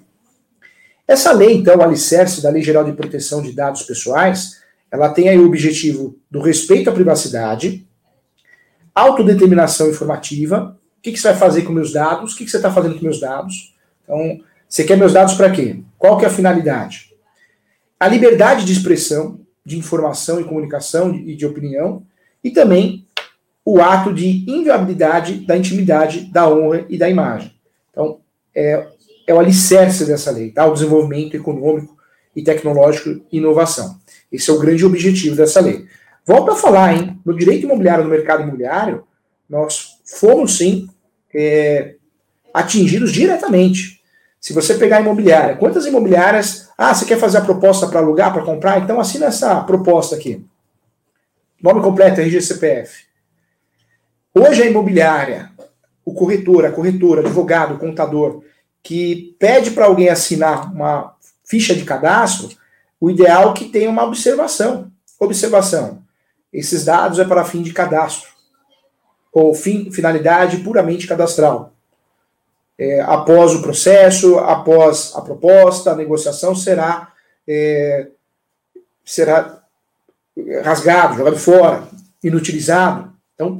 Essa 1.05 1.33
lei, 1.33 1.55
então, 1.55 1.77
o 1.77 1.83
alicerce 1.83 2.41
da 2.41 2.49
Lei 2.49 2.61
Geral 2.61 2.85
de 2.85 2.93
Proteção 2.93 3.41
de 3.41 3.51
Dados 3.51 3.83
Pessoais, 3.83 4.61
ela 4.91 5.09
tem 5.09 5.27
aí 5.27 5.37
o 5.37 5.45
objetivo 5.45 6.15
do 6.29 6.39
respeito 6.39 6.89
à 6.89 6.93
privacidade, 6.93 7.85
autodeterminação 8.95 9.89
informativa. 9.89 10.78
O 10.99 11.01
que, 11.01 11.13
que 11.13 11.17
você 11.17 11.29
vai 11.29 11.37
fazer 11.37 11.61
com 11.61 11.71
meus 11.71 11.93
dados? 11.93 12.33
O 12.33 12.37
que, 12.37 12.43
que 12.43 12.51
você 12.51 12.57
está 12.57 12.69
fazendo 12.69 12.95
com 12.95 13.05
meus 13.05 13.21
dados? 13.21 13.73
Então, 14.03 14.41
você 14.67 14.83
quer 14.83 14.97
meus 14.97 15.13
dados 15.13 15.33
para 15.33 15.49
quê? 15.49 15.81
Qual 15.97 16.17
que 16.17 16.25
é 16.25 16.27
a 16.27 16.31
finalidade? 16.31 17.13
A 17.97 18.05
liberdade 18.05 18.65
de 18.65 18.73
expressão, 18.73 19.39
de 19.65 19.77
informação 19.77 20.41
e 20.41 20.43
comunicação 20.43 21.15
e 21.15 21.35
de 21.37 21.45
opinião, 21.45 22.03
e 22.43 22.51
também 22.51 23.07
o 23.63 23.81
ato 23.81 24.13
de 24.13 24.43
inviolabilidade 24.45 25.45
da 25.45 25.55
intimidade, 25.55 26.25
da 26.25 26.49
honra 26.49 26.85
e 26.89 26.97
da 26.97 27.09
imagem. 27.09 27.53
Então, 27.91 28.19
é, 28.53 28.85
é 29.25 29.33
o 29.33 29.39
alicerce 29.39 30.05
dessa 30.05 30.31
lei, 30.31 30.51
tá? 30.51 30.65
O 30.65 30.73
desenvolvimento 30.73 31.35
econômico 31.35 31.97
e 32.35 32.43
tecnológico 32.43 33.21
e 33.31 33.37
inovação. 33.37 33.97
Esse 34.29 34.49
é 34.49 34.53
o 34.53 34.59
grande 34.59 34.85
objetivo 34.85 35.37
dessa 35.37 35.61
lei. 35.61 35.85
Volto 36.25 36.51
a 36.51 36.55
falar, 36.55 36.93
hein? 36.93 37.19
No 37.25 37.37
direito 37.37 37.65
imobiliário, 37.65 38.03
no 38.03 38.09
mercado 38.09 38.43
imobiliário, 38.43 39.03
nós 39.49 39.98
fomos 40.15 40.57
sim 40.57 40.89
é, 41.33 41.95
atingidos 42.53 43.11
diretamente. 43.11 44.01
Se 44.39 44.53
você 44.53 44.75
pegar 44.75 44.97
a 44.97 45.01
imobiliária, 45.01 45.57
quantas 45.57 45.85
imobiliárias. 45.85 46.69
Ah, 46.77 46.93
você 46.93 47.05
quer 47.05 47.19
fazer 47.19 47.39
a 47.39 47.41
proposta 47.41 47.87
para 47.87 47.99
alugar, 47.99 48.31
para 48.33 48.43
comprar? 48.43 48.79
Então 48.79 48.99
assina 48.99 49.25
essa 49.25 49.61
proposta 49.61 50.15
aqui. 50.15 50.45
Nome 51.61 51.81
completo, 51.81 52.21
RGCPF. 52.21 53.03
Hoje 54.33 54.63
a 54.63 54.65
imobiliária, 54.65 55.51
o 56.05 56.13
corretor, 56.13 56.65
a 56.65 56.71
corretora, 56.71 57.21
advogado, 57.21 57.77
contador, 57.77 58.41
que 58.81 59.35
pede 59.37 59.71
para 59.71 59.85
alguém 59.85 60.07
assinar 60.07 60.71
uma 60.73 61.13
ficha 61.43 61.75
de 61.75 61.83
cadastro, 61.83 62.49
o 63.01 63.09
ideal 63.09 63.51
é 63.51 63.53
que 63.53 63.65
tenha 63.65 63.89
uma 63.89 64.05
observação. 64.05 64.89
Observação. 65.19 66.01
Esses 66.53 66.85
dados 66.85 67.19
é 67.19 67.25
para 67.25 67.43
fim 67.43 67.61
de 67.61 67.73
cadastro 67.73 68.38
ou 69.31 69.53
fim, 69.53 69.91
finalidade 69.91 70.57
puramente 70.57 71.07
cadastral. 71.07 71.73
É, 72.77 73.01
após 73.01 73.53
o 73.53 73.61
processo, 73.61 74.39
após 74.39 75.11
a 75.15 75.21
proposta, 75.21 75.91
a 75.91 75.95
negociação 75.95 76.55
será 76.55 77.11
é, 77.47 78.07
será 79.03 79.59
rasgado, 80.63 81.17
jogado 81.17 81.37
fora, 81.37 81.83
inutilizado. 82.23 83.11
Então, 83.33 83.59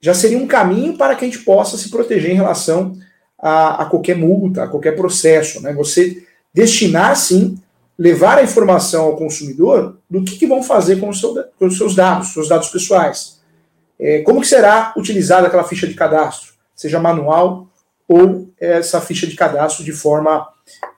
já 0.00 0.14
seria 0.14 0.38
um 0.38 0.46
caminho 0.46 0.96
para 0.96 1.14
que 1.14 1.24
a 1.24 1.28
gente 1.28 1.44
possa 1.44 1.76
se 1.76 1.90
proteger 1.90 2.30
em 2.30 2.36
relação 2.36 2.96
a, 3.38 3.82
a 3.82 3.86
qualquer 3.86 4.16
multa, 4.16 4.64
a 4.64 4.68
qualquer 4.68 4.96
processo. 4.96 5.60
Né? 5.60 5.72
Você 5.74 6.24
destinar, 6.54 7.16
sim, 7.16 7.58
levar 7.98 8.38
a 8.38 8.42
informação 8.42 9.06
ao 9.06 9.16
consumidor 9.16 9.98
do 10.08 10.24
que, 10.24 10.36
que 10.36 10.46
vão 10.46 10.62
fazer 10.62 11.00
com, 11.00 11.12
seu, 11.12 11.34
com 11.58 11.66
os 11.66 11.76
seus 11.76 11.94
dados, 11.94 12.32
seus 12.32 12.48
dados 12.48 12.68
pessoais. 12.68 13.37
É, 14.00 14.22
como 14.22 14.40
que 14.40 14.46
será 14.46 14.92
utilizada 14.96 15.46
aquela 15.46 15.64
ficha 15.64 15.86
de 15.86 15.94
cadastro, 15.94 16.52
seja 16.74 17.00
manual 17.00 17.68
ou 18.06 18.48
essa 18.58 19.00
ficha 19.00 19.26
de 19.26 19.36
cadastro 19.36 19.84
de 19.84 19.92
forma 19.92 20.48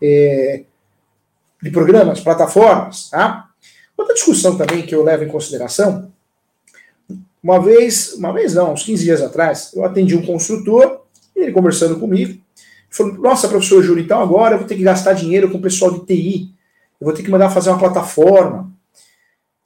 é, 0.02 0.64
de 1.62 1.70
programas, 1.70 2.20
plataformas. 2.20 3.10
Tá? 3.10 3.48
Outra 3.96 4.14
discussão 4.14 4.56
também 4.56 4.82
que 4.82 4.94
eu 4.94 5.02
levo 5.02 5.24
em 5.24 5.28
consideração, 5.28 6.10
uma 7.42 7.58
vez, 7.58 8.12
uma 8.14 8.32
vez 8.32 8.54
não, 8.54 8.72
uns 8.72 8.82
15 8.82 9.02
dias 9.02 9.22
atrás, 9.22 9.72
eu 9.74 9.84
atendi 9.84 10.14
um 10.14 10.24
construtor, 10.24 11.00
ele 11.34 11.52
conversando 11.52 11.98
comigo, 11.98 12.38
falou, 12.90 13.14
nossa, 13.14 13.48
professor 13.48 13.82
Júlio, 13.82 14.04
então 14.04 14.20
agora 14.20 14.54
eu 14.54 14.58
vou 14.58 14.68
ter 14.68 14.76
que 14.76 14.82
gastar 14.82 15.14
dinheiro 15.14 15.50
com 15.50 15.58
o 15.58 15.62
pessoal 15.62 15.90
de 15.92 16.04
TI, 16.04 16.50
eu 17.00 17.06
vou 17.06 17.14
ter 17.14 17.22
que 17.22 17.30
mandar 17.30 17.48
fazer 17.48 17.70
uma 17.70 17.78
plataforma, 17.78 18.70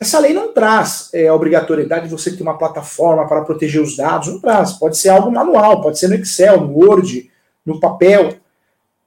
essa 0.04 0.18
lei 0.18 0.34
não 0.34 0.52
traz 0.52 1.08
é, 1.12 1.28
a 1.28 1.34
obrigatoriedade 1.34 2.06
de 2.06 2.10
você 2.10 2.30
ter 2.30 2.42
uma 2.42 2.58
plataforma 2.58 3.26
para 3.26 3.42
proteger 3.42 3.82
os 3.82 3.96
dados, 3.96 4.28
não 4.28 4.38
traz. 4.38 4.72
Pode 4.72 4.96
ser 4.98 5.08
algo 5.08 5.32
manual, 5.32 5.80
pode 5.80 5.98
ser 5.98 6.08
no 6.08 6.14
Excel, 6.14 6.60
no 6.60 6.78
Word, 6.78 7.30
no 7.64 7.80
papel. 7.80 8.34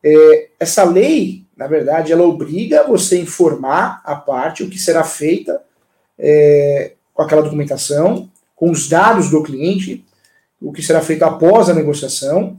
É, 0.04 0.50
essa 0.60 0.84
lei, 0.84 1.46
na 1.56 1.68
verdade, 1.68 2.12
ela 2.12 2.24
obriga 2.24 2.84
você 2.88 3.16
a 3.16 3.20
informar 3.20 4.02
a 4.04 4.16
parte 4.16 4.64
o 4.64 4.70
que 4.70 4.80
será 4.80 5.04
feita 5.04 5.62
é, 6.18 6.94
com 7.14 7.22
aquela 7.22 7.44
documentação, 7.44 8.30
com 8.56 8.72
os 8.72 8.90
dados 8.90 9.30
do 9.30 9.44
cliente, 9.44 10.04
o 10.60 10.74
que 10.74 10.82
será 10.82 11.02
feito 11.02 11.24
após 11.24 11.70
a 11.70 11.74
negociação, 11.74 12.58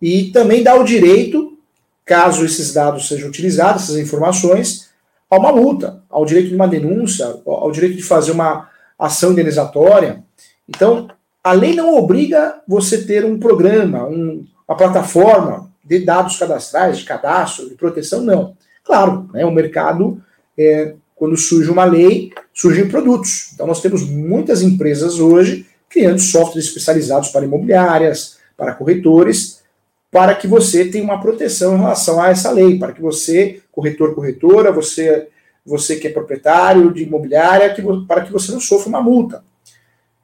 e 0.00 0.30
também 0.30 0.62
dá 0.62 0.74
o 0.74 0.84
direito, 0.84 1.58
caso 2.04 2.44
esses 2.44 2.72
dados 2.72 3.06
sejam 3.06 3.28
utilizados, 3.28 3.84
essas 3.84 3.98
informações, 3.98 4.88
a 5.30 5.36
uma 5.36 5.52
multa, 5.52 6.02
ao 6.08 6.24
direito 6.24 6.48
de 6.48 6.54
uma 6.54 6.68
denúncia, 6.68 7.26
ao 7.44 7.70
direito 7.72 7.96
de 7.96 8.02
fazer 8.02 8.32
uma 8.32 8.68
ação 8.98 9.32
indenizatória. 9.32 10.22
Então, 10.68 11.08
a 11.42 11.52
lei 11.52 11.74
não 11.74 11.96
obriga 11.96 12.60
você 12.66 13.04
ter 13.04 13.24
um 13.24 13.38
programa, 13.38 14.06
um, 14.06 14.44
uma 14.66 14.76
plataforma 14.76 15.70
de 15.84 16.04
dados 16.04 16.36
cadastrais, 16.36 16.98
de 16.98 17.04
cadastro, 17.04 17.68
de 17.68 17.74
proteção, 17.74 18.22
não. 18.22 18.56
Claro, 18.84 19.28
né, 19.32 19.44
o 19.44 19.52
mercado, 19.52 20.20
é, 20.58 20.94
quando 21.14 21.36
surge 21.36 21.70
uma 21.70 21.84
lei, 21.84 22.32
surgem 22.52 22.88
produtos. 22.88 23.50
Então, 23.54 23.66
nós 23.66 23.80
temos 23.80 24.02
muitas 24.08 24.62
empresas 24.62 25.18
hoje 25.18 25.66
criando 25.88 26.18
softwares 26.18 26.66
especializados 26.66 27.28
para 27.28 27.44
imobiliárias, 27.44 28.38
para 28.56 28.74
corretores, 28.74 29.62
para 30.10 30.34
que 30.34 30.46
você 30.46 30.86
tenha 30.86 31.04
uma 31.04 31.20
proteção 31.20 31.74
em 31.74 31.80
relação 31.80 32.20
a 32.20 32.28
essa 32.28 32.50
lei, 32.50 32.78
para 32.78 32.92
que 32.92 33.00
você, 33.00 33.60
corretor, 33.72 34.14
corretora, 34.14 34.72
você, 34.72 35.28
você 35.64 35.96
que 35.96 36.06
é 36.06 36.10
proprietário 36.10 36.92
de 36.92 37.02
imobiliária, 37.02 37.72
que, 37.74 37.82
para 38.06 38.22
que 38.22 38.32
você 38.32 38.52
não 38.52 38.60
sofra 38.60 38.88
uma 38.88 39.02
multa. 39.02 39.44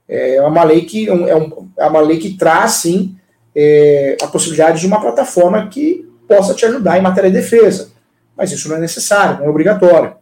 É 0.08 0.40
uma 0.42 0.62
lei 0.64 0.82
que, 0.84 1.08
é, 1.08 1.12
um, 1.12 1.70
é 1.76 1.86
uma 1.86 2.00
lei 2.00 2.18
que 2.18 2.36
traz, 2.36 2.72
sim, 2.72 3.16
é, 3.54 4.16
a 4.22 4.26
possibilidade 4.26 4.80
de 4.80 4.86
uma 4.86 5.00
plataforma 5.00 5.68
que 5.68 6.08
possa 6.28 6.54
te 6.54 6.64
ajudar 6.64 6.98
em 6.98 7.02
matéria 7.02 7.30
de 7.30 7.36
defesa. 7.36 7.90
Mas 8.36 8.50
isso 8.52 8.68
não 8.68 8.76
é 8.76 8.80
necessário, 8.80 9.38
não 9.38 9.46
é 9.46 9.48
obrigatório. 9.48 10.14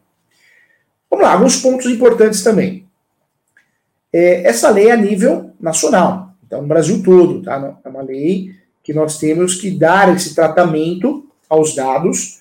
Vamos 1.09 1.25
lá, 1.25 1.33
alguns 1.33 1.57
pontos 1.57 1.87
importantes 1.87 2.43
também. 2.43 2.87
É, 4.13 4.49
essa 4.49 4.71
lei 4.71 4.89
é 4.89 4.93
a 4.93 4.97
nível 4.97 5.53
nacional, 5.61 6.35
então 6.45 6.63
no 6.63 6.69
Brasil 6.69 7.03
todo, 7.03 7.43
tá? 7.43 7.79
É 7.85 7.89
uma 7.89 8.03
lei 8.03 8.55
que 8.91 8.95
nós 8.95 9.19
temos 9.19 9.55
que 9.55 9.71
dar 9.71 10.13
esse 10.13 10.35
tratamento 10.35 11.25
aos 11.49 11.77
dados 11.77 12.41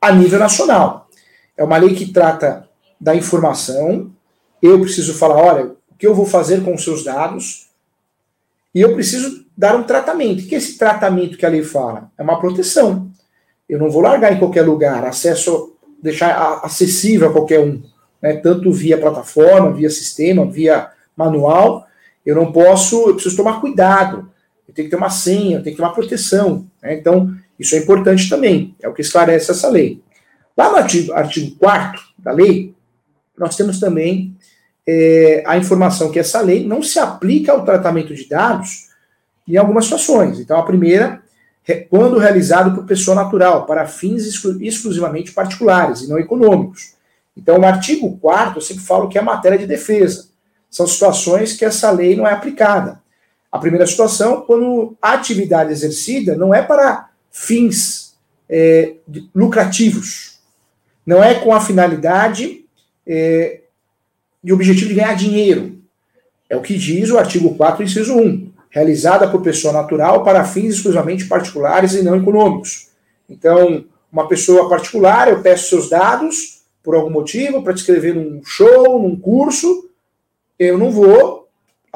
a 0.00 0.10
nível 0.10 0.38
nacional. 0.38 1.06
É 1.54 1.62
uma 1.62 1.76
lei 1.76 1.94
que 1.94 2.10
trata 2.10 2.66
da 2.98 3.14
informação. 3.14 4.10
Eu 4.62 4.80
preciso 4.80 5.12
falar, 5.12 5.36
olha, 5.36 5.64
o 5.66 5.94
que 5.98 6.06
eu 6.06 6.14
vou 6.14 6.24
fazer 6.24 6.64
com 6.64 6.74
os 6.74 6.82
seus 6.82 7.04
dados? 7.04 7.68
E 8.74 8.80
eu 8.80 8.94
preciso 8.94 9.44
dar 9.54 9.76
um 9.76 9.82
tratamento. 9.82 10.44
O 10.44 10.46
que 10.46 10.54
é 10.54 10.58
esse 10.58 10.78
tratamento 10.78 11.36
que 11.36 11.44
a 11.44 11.50
lei 11.50 11.62
fala? 11.62 12.10
É 12.16 12.22
uma 12.22 12.40
proteção. 12.40 13.10
Eu 13.68 13.78
não 13.78 13.90
vou 13.90 14.00
largar 14.00 14.32
em 14.32 14.38
qualquer 14.38 14.62
lugar, 14.62 15.04
acesso, 15.04 15.76
deixar 16.02 16.60
acessível 16.64 17.28
a 17.28 17.32
qualquer 17.32 17.60
um, 17.60 17.82
né? 18.22 18.36
tanto 18.36 18.72
via 18.72 18.96
plataforma, 18.96 19.74
via 19.74 19.90
sistema, 19.90 20.50
via 20.50 20.90
manual. 21.14 21.86
Eu 22.24 22.34
não 22.34 22.50
posso, 22.50 23.10
eu 23.10 23.12
preciso 23.12 23.36
tomar 23.36 23.60
cuidado 23.60 24.34
tenho 24.76 24.86
que 24.86 24.90
ter 24.90 24.96
uma 24.96 25.10
senha, 25.10 25.62
tenho 25.62 25.74
que 25.74 25.80
ter 25.80 25.82
uma 25.82 25.94
proteção. 25.94 26.66
Né? 26.82 26.94
Então, 26.94 27.34
isso 27.58 27.74
é 27.74 27.78
importante 27.78 28.28
também, 28.28 28.76
é 28.80 28.88
o 28.88 28.92
que 28.92 29.00
esclarece 29.00 29.50
essa 29.50 29.68
lei. 29.68 30.02
Lá 30.56 30.70
no 30.70 30.76
artigo, 30.76 31.12
artigo 31.12 31.56
4 31.56 32.00
da 32.18 32.32
lei, 32.32 32.74
nós 33.36 33.56
temos 33.56 33.80
também 33.80 34.36
é, 34.86 35.42
a 35.46 35.56
informação 35.56 36.10
que 36.10 36.18
essa 36.18 36.40
lei 36.40 36.66
não 36.66 36.82
se 36.82 36.98
aplica 36.98 37.52
ao 37.52 37.64
tratamento 37.64 38.14
de 38.14 38.28
dados 38.28 38.88
em 39.48 39.56
algumas 39.56 39.84
situações. 39.84 40.38
Então, 40.38 40.58
a 40.58 40.62
primeira, 40.62 41.22
quando 41.88 42.18
realizado 42.18 42.74
por 42.74 42.84
pessoa 42.84 43.14
natural, 43.14 43.66
para 43.66 43.86
fins 43.86 44.26
exclu 44.26 44.62
exclusivamente 44.62 45.32
particulares 45.32 46.02
e 46.02 46.08
não 46.08 46.18
econômicos. 46.18 46.94
Então, 47.36 47.58
no 47.58 47.66
artigo 47.66 48.16
4 48.18 48.58
eu 48.58 48.62
sempre 48.62 48.82
falo 48.82 49.08
que 49.08 49.18
é 49.18 49.22
matéria 49.22 49.58
de 49.58 49.66
defesa. 49.66 50.28
São 50.70 50.86
situações 50.86 51.52
que 51.52 51.64
essa 51.64 51.90
lei 51.90 52.16
não 52.16 52.26
é 52.26 52.32
aplicada. 52.32 53.00
A 53.50 53.58
primeira 53.58 53.86
situação, 53.86 54.42
quando 54.42 54.96
a 55.00 55.12
atividade 55.12 55.72
exercida 55.72 56.36
não 56.36 56.54
é 56.54 56.62
para 56.62 57.10
fins 57.30 58.16
é, 58.48 58.94
lucrativos, 59.34 60.40
não 61.04 61.22
é 61.22 61.34
com 61.34 61.52
a 61.52 61.60
finalidade 61.60 62.64
é, 63.06 63.60
e 64.42 64.52
objetivo 64.52 64.88
de 64.88 64.94
ganhar 64.94 65.14
dinheiro. 65.14 65.80
É 66.48 66.56
o 66.56 66.62
que 66.62 66.76
diz 66.76 67.10
o 67.10 67.18
artigo 67.18 67.54
4, 67.54 67.82
inciso 67.82 68.14
1. 68.14 68.52
Realizada 68.70 69.28
por 69.28 69.42
pessoa 69.42 69.72
natural 69.72 70.22
para 70.22 70.44
fins 70.44 70.74
exclusivamente 70.74 71.26
particulares 71.26 71.94
e 71.94 72.02
não 72.02 72.16
econômicos. 72.16 72.88
Então, 73.28 73.84
uma 74.10 74.28
pessoa 74.28 74.68
particular, 74.68 75.28
eu 75.28 75.42
peço 75.42 75.68
seus 75.68 75.88
dados 75.88 76.62
por 76.82 76.94
algum 76.94 77.10
motivo 77.10 77.62
para 77.62 77.74
te 77.74 77.78
escrever 77.78 78.14
num 78.14 78.40
show, 78.44 79.02
num 79.02 79.16
curso, 79.16 79.90
eu 80.58 80.78
não 80.78 80.90
vou 80.90 81.45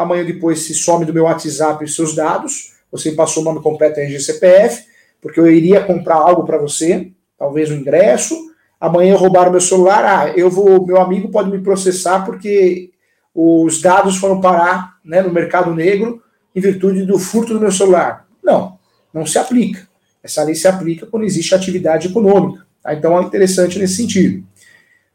amanhã 0.02 0.24
depois 0.24 0.60
se 0.60 0.74
some 0.74 1.04
do 1.04 1.12
meu 1.12 1.24
WhatsApp 1.24 1.84
os 1.84 1.94
seus 1.94 2.14
dados, 2.14 2.74
você 2.90 3.12
passou 3.12 3.42
o 3.42 3.44
nome 3.44 3.62
completo 3.62 4.00
em 4.00 4.18
CPF, 4.18 4.84
porque 5.20 5.38
eu 5.38 5.50
iria 5.50 5.84
comprar 5.84 6.16
algo 6.16 6.44
para 6.44 6.58
você, 6.58 7.12
talvez 7.38 7.70
um 7.70 7.74
ingresso, 7.74 8.34
amanhã 8.80 9.14
roubaram 9.14 9.50
meu 9.50 9.60
celular, 9.60 10.04
ah, 10.04 10.32
eu 10.34 10.50
vou, 10.50 10.86
meu 10.86 11.00
amigo 11.00 11.28
pode 11.28 11.50
me 11.50 11.60
processar 11.60 12.24
porque 12.24 12.90
os 13.34 13.80
dados 13.80 14.16
foram 14.16 14.40
parar 14.40 14.96
né, 15.04 15.20
no 15.20 15.30
mercado 15.30 15.74
negro 15.74 16.22
em 16.54 16.60
virtude 16.60 17.04
do 17.04 17.18
furto 17.18 17.52
do 17.52 17.60
meu 17.60 17.70
celular. 17.70 18.26
Não, 18.42 18.78
não 19.12 19.26
se 19.26 19.38
aplica. 19.38 19.86
Essa 20.22 20.42
lei 20.42 20.54
se 20.54 20.66
aplica 20.66 21.06
quando 21.06 21.24
existe 21.24 21.54
atividade 21.54 22.08
econômica. 22.08 22.66
Tá? 22.82 22.94
Então 22.94 23.18
é 23.18 23.22
interessante 23.22 23.78
nesse 23.78 23.96
sentido. 23.96 24.44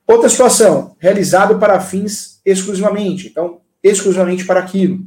Outra 0.08 0.30
situação, 0.30 0.96
realizado 1.00 1.58
para 1.58 1.80
fins 1.80 2.40
exclusivamente. 2.46 3.28
Então, 3.28 3.60
exclusivamente 3.90 4.46
para 4.46 4.60
aquilo. 4.60 5.00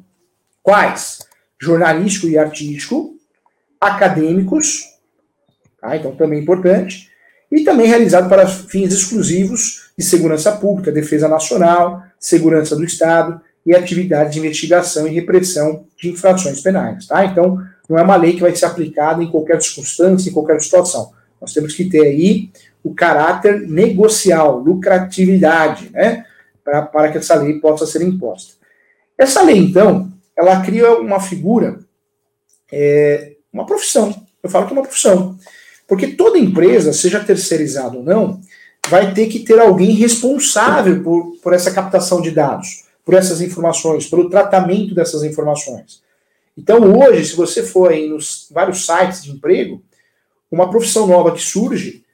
Quais? 0.62 1.18
Jornalístico 1.60 2.28
e 2.28 2.38
artístico, 2.38 3.16
acadêmicos, 3.80 4.98
Tá? 5.80 5.96
Então, 5.96 6.14
também 6.14 6.40
importante. 6.40 7.08
E 7.50 7.62
também 7.62 7.86
realizado 7.86 8.28
para 8.28 8.46
fins 8.46 8.92
exclusivos 8.92 9.90
de 9.96 10.04
segurança 10.04 10.52
pública, 10.52 10.92
defesa 10.92 11.28
nacional, 11.28 12.02
segurança 12.18 12.76
do 12.76 12.84
Estado 12.84 13.40
e 13.64 13.74
atividades 13.74 14.34
de 14.34 14.38
investigação 14.38 15.06
e 15.06 15.14
repressão 15.14 15.84
de 15.96 16.10
infrações 16.10 16.60
penais. 16.60 17.06
Tá? 17.06 17.24
Então, 17.24 17.58
não 17.88 17.98
é 17.98 18.02
uma 18.02 18.16
lei 18.16 18.34
que 18.34 18.42
vai 18.42 18.54
ser 18.54 18.66
aplicada 18.66 19.22
em 19.22 19.30
qualquer 19.30 19.62
circunstância, 19.62 20.28
em 20.28 20.32
qualquer 20.32 20.60
situação. 20.60 21.12
Nós 21.40 21.52
temos 21.54 21.74
que 21.74 21.88
ter 21.88 22.02
aí 22.02 22.50
o 22.84 22.94
caráter 22.94 23.66
negocial, 23.66 24.58
lucratividade, 24.58 25.90
né? 25.90 26.24
Pra, 26.62 26.82
para 26.82 27.10
que 27.10 27.18
essa 27.18 27.34
lei 27.34 27.58
possa 27.60 27.86
ser 27.86 28.02
imposta. 28.02 28.57
Essa 29.18 29.42
lei, 29.42 29.58
então, 29.58 30.12
ela 30.36 30.60
cria 30.62 30.94
uma 30.98 31.18
figura, 31.18 31.80
é, 32.72 33.32
uma 33.52 33.66
profissão. 33.66 34.14
Eu 34.42 34.48
falo 34.48 34.66
que 34.66 34.72
é 34.72 34.76
uma 34.76 34.82
profissão. 34.82 35.36
Porque 35.86 36.08
toda 36.08 36.38
empresa, 36.38 36.92
seja 36.92 37.24
terceirizada 37.24 37.96
ou 37.96 38.04
não, 38.04 38.40
vai 38.88 39.12
ter 39.12 39.26
que 39.26 39.40
ter 39.40 39.58
alguém 39.58 39.90
responsável 39.90 41.02
por, 41.02 41.36
por 41.42 41.52
essa 41.52 41.72
captação 41.72 42.22
de 42.22 42.30
dados, 42.30 42.84
por 43.04 43.14
essas 43.14 43.40
informações, 43.40 44.06
pelo 44.06 44.30
tratamento 44.30 44.94
dessas 44.94 45.24
informações. 45.24 46.02
Então, 46.56 46.80
hoje, 46.98 47.24
se 47.24 47.36
você 47.36 47.62
for 47.62 47.90
aí 47.90 48.08
nos 48.08 48.48
vários 48.50 48.84
sites 48.84 49.24
de 49.24 49.30
emprego, 49.30 49.82
uma 50.50 50.70
profissão 50.70 51.06
nova 51.06 51.32
que 51.32 51.40
surge 51.40 52.04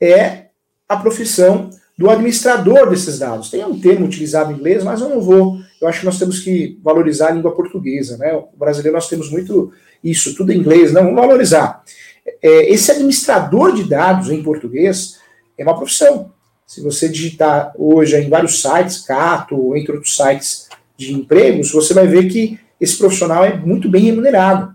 é 0.00 0.46
a 0.88 0.96
profissão 0.96 1.70
do 1.96 2.10
administrador 2.10 2.90
desses 2.90 3.18
dados. 3.18 3.50
Tem 3.50 3.64
um 3.64 3.78
termo 3.78 4.06
utilizado 4.06 4.52
em 4.52 4.56
inglês, 4.56 4.84
mas 4.84 5.00
eu 5.00 5.08
não 5.08 5.20
vou. 5.20 5.58
Eu 5.80 5.88
acho 5.88 6.00
que 6.00 6.06
nós 6.06 6.18
temos 6.18 6.40
que 6.40 6.78
valorizar 6.82 7.28
a 7.28 7.32
língua 7.32 7.54
portuguesa, 7.54 8.18
né? 8.18 8.34
O 8.34 8.48
brasileiro 8.56 8.96
nós 8.96 9.08
temos 9.08 9.30
muito 9.30 9.72
isso, 10.02 10.34
tudo 10.34 10.52
em 10.52 10.58
inglês, 10.58 10.92
não, 10.92 11.04
vamos 11.04 11.20
valorizar. 11.20 11.82
É, 12.42 12.72
esse 12.72 12.90
administrador 12.90 13.74
de 13.74 13.84
dados 13.84 14.30
em 14.30 14.42
português 14.42 15.18
é 15.56 15.62
uma 15.62 15.76
profissão. 15.76 16.32
Se 16.66 16.80
você 16.80 17.08
digitar 17.08 17.72
hoje 17.78 18.16
em 18.16 18.28
vários 18.28 18.60
sites, 18.60 18.98
Cato, 18.98 19.56
ou 19.56 19.76
entre 19.76 19.92
outros 19.92 20.16
sites 20.16 20.68
de 20.96 21.12
empregos, 21.12 21.70
você 21.70 21.94
vai 21.94 22.06
ver 22.06 22.28
que 22.28 22.58
esse 22.80 22.96
profissional 22.96 23.44
é 23.44 23.56
muito 23.56 23.88
bem 23.88 24.02
remunerado. 24.02 24.74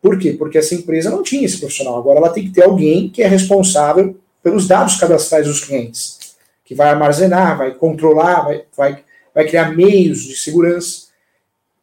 Por 0.00 0.18
quê? 0.18 0.32
Porque 0.32 0.58
essa 0.58 0.74
empresa 0.74 1.10
não 1.10 1.22
tinha 1.22 1.44
esse 1.44 1.58
profissional. 1.58 1.96
Agora 1.96 2.18
ela 2.18 2.28
tem 2.28 2.44
que 2.44 2.50
ter 2.50 2.64
alguém 2.64 3.08
que 3.08 3.22
é 3.22 3.26
responsável 3.26 4.16
pelos 4.42 4.66
dados 4.66 4.96
cadastrais 4.96 5.46
dos 5.46 5.60
clientes, 5.60 6.18
que 6.64 6.74
vai 6.74 6.88
armazenar, 6.88 7.58
vai 7.58 7.74
controlar, 7.74 8.42
vai, 8.42 8.64
vai, 8.76 9.04
vai 9.34 9.46
criar 9.46 9.74
meios 9.74 10.22
de 10.22 10.36
segurança. 10.36 11.08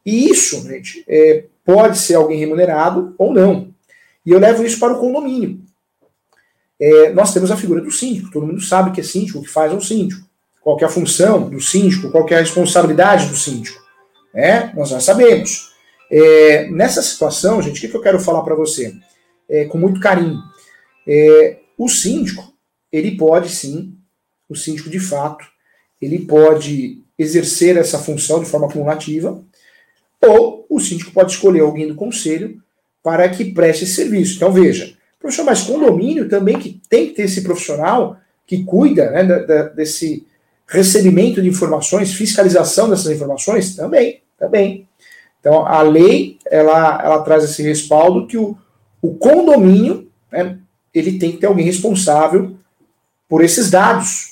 E 0.06 0.30
isso, 0.30 0.62
gente, 0.68 1.04
é, 1.08 1.46
pode 1.66 1.98
ser 1.98 2.16
alguém 2.16 2.40
remunerado 2.40 3.14
ou 3.18 3.34
não. 3.34 3.74
E 4.26 4.32
eu 4.32 4.40
levo 4.40 4.64
isso 4.64 4.80
para 4.80 4.94
o 4.94 5.00
condomínio. 5.00 5.60
É, 6.80 7.12
nós 7.12 7.34
temos 7.34 7.52
a 7.52 7.58
figura 7.58 7.82
do 7.82 7.92
síndico, 7.92 8.32
todo 8.32 8.48
mundo 8.48 8.62
sabe 8.62 8.92
que 8.92 9.02
é 9.02 9.04
síndico, 9.04 9.40
o 9.40 9.44
que 9.44 9.50
faz 9.50 9.72
é 9.72 9.76
um 9.76 9.82
síndico. 9.82 10.28
Qual 10.62 10.80
é 10.80 10.86
a 10.86 10.90
função 10.90 11.50
do 11.50 11.60
síndico, 11.60 12.12
qual 12.12 12.28
é 12.30 12.36
a 12.36 12.40
responsabilidade 12.40 13.28
do 13.28 13.36
síndico. 13.36 13.82
É, 14.34 14.74
nós 14.74 14.90
já 14.90 15.00
sabemos. 15.00 15.74
É, 16.12 16.70
nessa 16.70 17.02
situação, 17.02 17.62
gente, 17.62 17.78
o 17.78 17.82
que, 17.82 17.88
que 17.88 17.96
eu 17.96 18.02
quero 18.02 18.20
falar 18.20 18.42
para 18.44 18.56
você? 18.56 18.96
É, 19.50 19.66
com 19.66 19.78
muito 19.78 20.00
carinho. 20.00 20.40
É, 21.08 21.58
o 21.78 21.88
síndico, 21.88 22.54
ele 22.92 23.18
pode 23.18 23.50
sim, 23.50 23.96
o 24.50 24.56
síndico 24.56 24.90
de 24.90 25.00
fato, 25.00 25.46
ele 26.02 26.20
pode 26.20 27.02
exercer 27.18 27.78
essa 27.78 28.00
função 28.00 28.42
de 28.42 28.50
forma 28.50 28.70
cumulativa, 28.70 29.44
ou 30.22 30.66
o 30.70 30.80
síndico 30.80 31.12
pode 31.12 31.34
escolher 31.34 31.62
alguém 31.62 31.88
do 31.88 31.96
conselho 31.96 32.62
para 33.04 33.30
que 33.30 33.54
preste 33.54 33.84
esse 33.84 33.94
serviço. 33.94 34.36
Então, 34.36 34.52
veja, 34.52 34.94
profissional 35.20 35.54
mais 35.54 35.62
condomínio 35.62 36.28
também 36.28 36.58
que 36.58 36.82
tem 36.90 37.08
que 37.08 37.14
ter 37.14 37.24
esse 37.24 37.42
profissional 37.42 38.18
que 38.46 38.64
cuida 38.64 39.12
né, 39.12 39.24
da, 39.24 39.40
da, 39.40 39.64
desse 39.64 40.26
recebimento 40.68 41.42
de 41.42 41.50
informações, 41.50 42.14
fiscalização 42.14 42.90
dessas 42.90 43.12
informações, 43.12 43.76
também, 43.76 44.22
também. 44.38 44.88
Então, 45.40 45.66
a 45.66 45.82
lei, 45.82 46.38
ela, 46.50 47.02
ela 47.04 47.22
traz 47.22 47.44
esse 47.44 47.62
respaldo 47.64 48.28
que 48.28 48.38
o, 48.38 48.58
o 49.02 49.16
condomínio, 49.16 50.10
né, 50.32 50.58
ele 50.94 51.18
tem 51.18 51.32
que 51.32 51.38
ter 51.38 51.48
alguém 51.48 51.66
responsável 51.66 52.58
por 53.28 53.44
esses 53.44 53.70
dados 53.70 54.29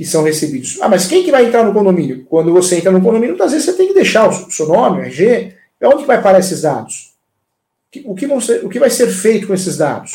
que 0.00 0.06
são 0.06 0.22
recebidos. 0.22 0.78
Ah, 0.80 0.88
mas 0.88 1.06
quem 1.06 1.22
que 1.22 1.30
vai 1.30 1.44
entrar 1.44 1.62
no 1.62 1.74
condomínio? 1.74 2.24
Quando 2.24 2.50
você 2.54 2.76
entra 2.76 2.90
no 2.90 3.02
condomínio, 3.02 3.36
muitas 3.36 3.52
vezes 3.52 3.66
você 3.66 3.74
tem 3.74 3.88
que 3.88 3.92
deixar 3.92 4.30
o 4.30 4.50
seu 4.50 4.66
nome, 4.66 5.00
o 5.00 5.02
RG, 5.02 5.52
é 5.78 5.86
onde 5.86 6.06
vai 6.06 6.22
parar 6.22 6.38
esses 6.38 6.62
dados? 6.62 7.12
O 8.06 8.14
que, 8.14 8.26
ser, 8.40 8.64
o 8.64 8.70
que 8.70 8.78
vai 8.78 8.88
ser 8.88 9.08
feito 9.08 9.46
com 9.46 9.52
esses 9.52 9.76
dados? 9.76 10.12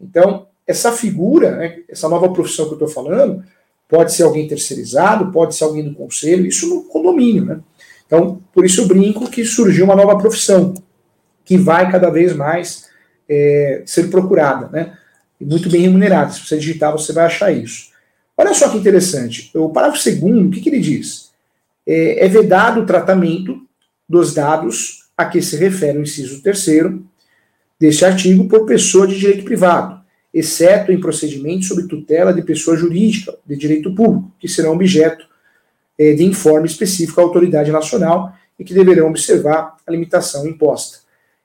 Então, 0.00 0.46
essa 0.64 0.92
figura, 0.92 1.56
né, 1.56 1.80
essa 1.88 2.08
nova 2.08 2.32
profissão 2.32 2.66
que 2.66 2.74
eu 2.74 2.86
estou 2.86 2.88
falando, 2.88 3.42
pode 3.88 4.14
ser 4.14 4.22
alguém 4.22 4.46
terceirizado, 4.46 5.32
pode 5.32 5.56
ser 5.56 5.64
alguém 5.64 5.82
do 5.82 5.96
conselho, 5.96 6.46
isso 6.46 6.68
no 6.68 6.84
condomínio, 6.84 7.44
né? 7.44 7.58
Então, 8.06 8.40
por 8.54 8.64
isso 8.64 8.82
eu 8.82 8.86
brinco 8.86 9.28
que 9.28 9.44
surgiu 9.44 9.86
uma 9.86 9.96
nova 9.96 10.16
profissão, 10.16 10.72
que 11.44 11.58
vai 11.58 11.90
cada 11.90 12.10
vez 12.10 12.32
mais 12.32 12.88
é, 13.28 13.82
ser 13.86 14.08
procurada, 14.08 14.68
né? 14.68 14.96
E 15.40 15.44
muito 15.44 15.68
bem 15.68 15.80
remunerada. 15.80 16.30
Se 16.30 16.46
você 16.46 16.56
digitar, 16.56 16.92
você 16.92 17.12
vai 17.12 17.24
achar 17.24 17.50
isso. 17.50 17.95
Olha 18.36 18.52
só 18.52 18.68
que 18.68 18.78
interessante. 18.78 19.50
O 19.54 19.70
parágrafo 19.70 20.02
segundo, 20.02 20.48
o 20.48 20.50
que, 20.50 20.60
que 20.60 20.68
ele 20.68 20.80
diz? 20.80 21.30
É, 21.86 22.26
é 22.26 22.28
vedado 22.28 22.80
o 22.80 22.86
tratamento 22.86 23.60
dos 24.08 24.34
dados 24.34 25.06
a 25.16 25.24
que 25.24 25.40
se 25.40 25.56
refere 25.56 25.98
o 25.98 26.02
inciso 26.02 26.42
terceiro 26.42 27.04
deste 27.80 28.04
artigo 28.04 28.46
por 28.48 28.66
pessoa 28.66 29.06
de 29.06 29.18
direito 29.18 29.44
privado, 29.44 30.00
exceto 30.32 30.92
em 30.92 31.00
procedimentos 31.00 31.68
sob 31.68 31.86
tutela 31.88 32.32
de 32.32 32.42
pessoa 32.42 32.76
jurídica 32.76 33.34
de 33.46 33.56
direito 33.56 33.94
público, 33.94 34.30
que 34.38 34.48
serão 34.48 34.72
objeto 34.72 35.26
é, 35.98 36.12
de 36.12 36.24
informe 36.24 36.66
específico 36.66 37.20
à 37.20 37.24
autoridade 37.24 37.72
nacional 37.72 38.34
e 38.58 38.64
que 38.64 38.74
deverão 38.74 39.08
observar 39.08 39.76
a 39.86 39.90
limitação 39.90 40.46
imposta. 40.46 40.98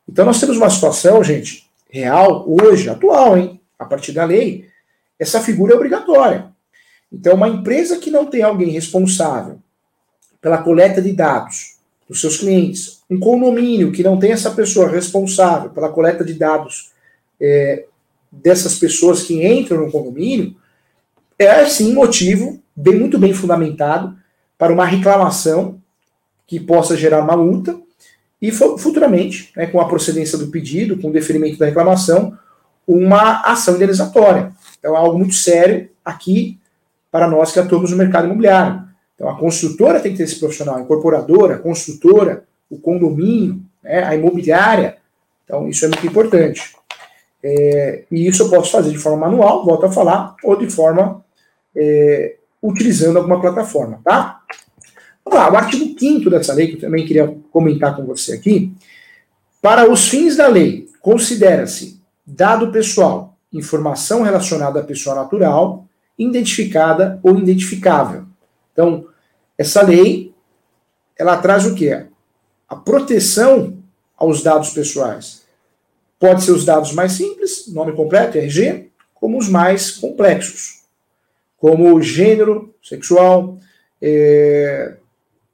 Então 0.07 0.25
nós 0.25 0.39
temos 0.39 0.57
uma 0.57 0.69
situação, 0.69 1.23
gente, 1.23 1.69
real, 1.89 2.45
hoje, 2.47 2.89
atual, 2.89 3.37
hein? 3.37 3.59
A 3.77 3.85
partir 3.85 4.11
da 4.11 4.25
lei, 4.25 4.65
essa 5.17 5.41
figura 5.41 5.73
é 5.73 5.75
obrigatória. 5.75 6.50
Então, 7.11 7.35
uma 7.35 7.49
empresa 7.49 7.97
que 7.97 8.09
não 8.09 8.25
tem 8.25 8.41
alguém 8.41 8.69
responsável 8.69 9.59
pela 10.41 10.59
coleta 10.59 11.01
de 11.01 11.11
dados 11.11 11.77
dos 12.07 12.21
seus 12.21 12.37
clientes, 12.37 13.01
um 13.09 13.19
condomínio 13.19 13.91
que 13.91 14.03
não 14.03 14.17
tem 14.17 14.31
essa 14.31 14.51
pessoa 14.51 14.89
responsável 14.89 15.69
pela 15.69 15.89
coleta 15.89 16.23
de 16.23 16.33
dados 16.33 16.91
é, 17.39 17.85
dessas 18.31 18.77
pessoas 18.77 19.23
que 19.23 19.45
entram 19.45 19.85
no 19.85 19.91
condomínio, 19.91 20.55
é 21.37 21.65
sim 21.65 21.93
motivo 21.93 22.61
bem 22.75 22.97
muito 22.97 23.19
bem 23.19 23.33
fundamentado 23.33 24.15
para 24.57 24.71
uma 24.71 24.85
reclamação 24.85 25.81
que 26.47 26.59
possa 26.59 26.95
gerar 26.95 27.23
uma 27.23 27.35
multa 27.35 27.79
e 28.41 28.51
futuramente, 28.51 29.51
né, 29.55 29.67
com 29.67 29.79
a 29.79 29.87
procedência 29.87 30.37
do 30.37 30.47
pedido, 30.47 30.97
com 30.97 31.09
o 31.09 31.13
deferimento 31.13 31.57
da 31.57 31.65
reclamação, 31.65 32.37
uma 32.87 33.41
ação 33.41 33.75
indenizatória. 33.75 34.51
Então 34.79 34.95
é 34.95 34.97
algo 34.97 35.17
muito 35.17 35.35
sério 35.35 35.89
aqui 36.03 36.59
para 37.11 37.27
nós 37.27 37.51
que 37.51 37.59
atuamos 37.59 37.91
no 37.91 37.97
mercado 37.97 38.25
imobiliário. 38.25 38.83
Então 39.15 39.29
a 39.29 39.37
construtora 39.37 39.99
tem 39.99 40.13
que 40.13 40.17
ter 40.17 40.23
esse 40.23 40.39
profissional, 40.39 40.77
a 40.77 40.81
incorporadora, 40.81 41.55
a 41.55 41.59
construtora, 41.59 42.45
o 42.69 42.79
condomínio, 42.79 43.61
né, 43.83 44.03
a 44.03 44.15
imobiliária. 44.15 44.97
Então 45.43 45.67
isso 45.67 45.85
é 45.85 45.89
muito 45.89 46.07
importante. 46.07 46.73
É, 47.43 48.03
e 48.11 48.27
isso 48.27 48.43
eu 48.43 48.49
posso 48.49 48.71
fazer 48.71 48.91
de 48.91 48.97
forma 48.97 49.27
manual, 49.27 49.65
volto 49.65 49.85
a 49.85 49.91
falar, 49.91 50.35
ou 50.43 50.55
de 50.55 50.69
forma 50.69 51.23
é, 51.75 52.35
utilizando 52.61 53.17
alguma 53.17 53.41
plataforma, 53.41 53.99
tá? 54.03 54.41
Vamos 55.25 55.39
lá, 55.39 55.51
o 55.51 55.55
artigo 55.55 55.99
5 55.99 56.29
dessa 56.29 56.53
lei, 56.53 56.67
que 56.67 56.75
eu 56.75 56.81
também 56.81 57.05
queria 57.05 57.35
comentar 57.51 57.95
com 57.95 58.05
você 58.05 58.33
aqui. 58.33 58.73
Para 59.61 59.89
os 59.89 60.07
fins 60.07 60.35
da 60.35 60.47
lei, 60.47 60.87
considera-se 60.99 62.01
dado 62.25 62.71
pessoal, 62.71 63.37
informação 63.53 64.23
relacionada 64.23 64.79
à 64.79 64.83
pessoa 64.83 65.15
natural, 65.15 65.85
identificada 66.21 67.19
ou 67.23 67.37
identificável. 67.37 68.25
Então, 68.71 69.07
essa 69.57 69.81
lei, 69.81 70.33
ela 71.17 71.37
traz 71.37 71.65
o 71.65 71.75
quê? 71.75 72.05
A 72.67 72.75
proteção 72.75 73.77
aos 74.17 74.41
dados 74.41 74.69
pessoais. 74.69 75.41
Pode 76.19 76.43
ser 76.43 76.51
os 76.51 76.65
dados 76.65 76.93
mais 76.93 77.13
simples, 77.13 77.67
nome 77.67 77.93
completo, 77.93 78.37
RG, 78.37 78.89
como 79.13 79.37
os 79.37 79.49
mais 79.49 79.91
complexos 79.91 80.81
como 81.61 82.01
gênero 82.01 82.73
sexual, 82.81 83.59
é, 84.01 84.95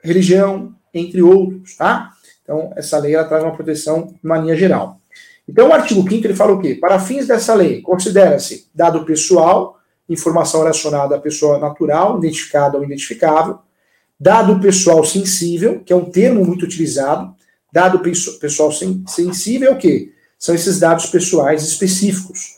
religião, 0.01 0.73
entre 0.93 1.21
outros, 1.21 1.75
tá? 1.75 2.13
Então, 2.41 2.71
essa 2.77 2.97
lei 2.97 3.13
ela 3.13 3.25
traz 3.25 3.43
uma 3.43 3.53
proteção 3.53 4.07
de 4.07 4.15
uma 4.23 4.37
linha 4.37 4.55
geral. 4.55 4.97
Então, 5.47 5.67
o 5.67 5.73
artigo 5.73 6.01
5 6.09 6.25
ele 6.25 6.33
fala 6.33 6.53
o 6.53 6.61
quê? 6.61 6.75
Para 6.75 6.97
fins 6.97 7.27
dessa 7.27 7.53
lei, 7.53 7.81
considera-se 7.81 8.69
dado 8.73 9.03
pessoal, 9.03 9.76
informação 10.09 10.61
relacionada 10.61 11.15
à 11.15 11.19
pessoa 11.19 11.59
natural, 11.59 12.17
identificada 12.17 12.77
ou 12.77 12.83
identificável, 12.83 13.59
dado 14.19 14.59
pessoal 14.59 15.03
sensível, 15.03 15.81
que 15.81 15.93
é 15.93 15.95
um 15.95 16.05
termo 16.05 16.43
muito 16.43 16.63
utilizado, 16.63 17.35
dado 17.71 17.99
pessoal 17.99 18.71
sensível 18.71 19.71
é 19.71 19.73
o 19.73 19.77
quê? 19.77 20.13
São 20.39 20.55
esses 20.55 20.79
dados 20.79 21.07
pessoais 21.07 21.63
específicos, 21.63 22.57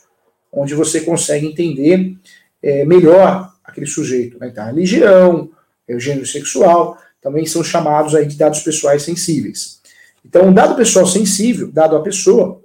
onde 0.52 0.74
você 0.74 1.00
consegue 1.00 1.46
entender 1.46 2.16
é, 2.62 2.84
melhor 2.84 3.52
aquele 3.64 3.86
sujeito. 3.86 4.38
Né? 4.38 4.48
Então, 4.48 4.66
religião, 4.66 5.50
é 5.88 5.94
o 5.94 6.00
gênero 6.00 6.26
sexual, 6.26 6.96
também 7.20 7.44
são 7.46 7.62
chamados 7.62 8.14
aí 8.14 8.26
de 8.26 8.36
dados 8.36 8.60
pessoais 8.60 9.02
sensíveis. 9.02 9.80
Então, 10.24 10.48
um 10.48 10.52
dado 10.52 10.76
pessoal 10.76 11.06
sensível, 11.06 11.70
dado 11.72 11.96
à 11.96 12.02
pessoa, 12.02 12.60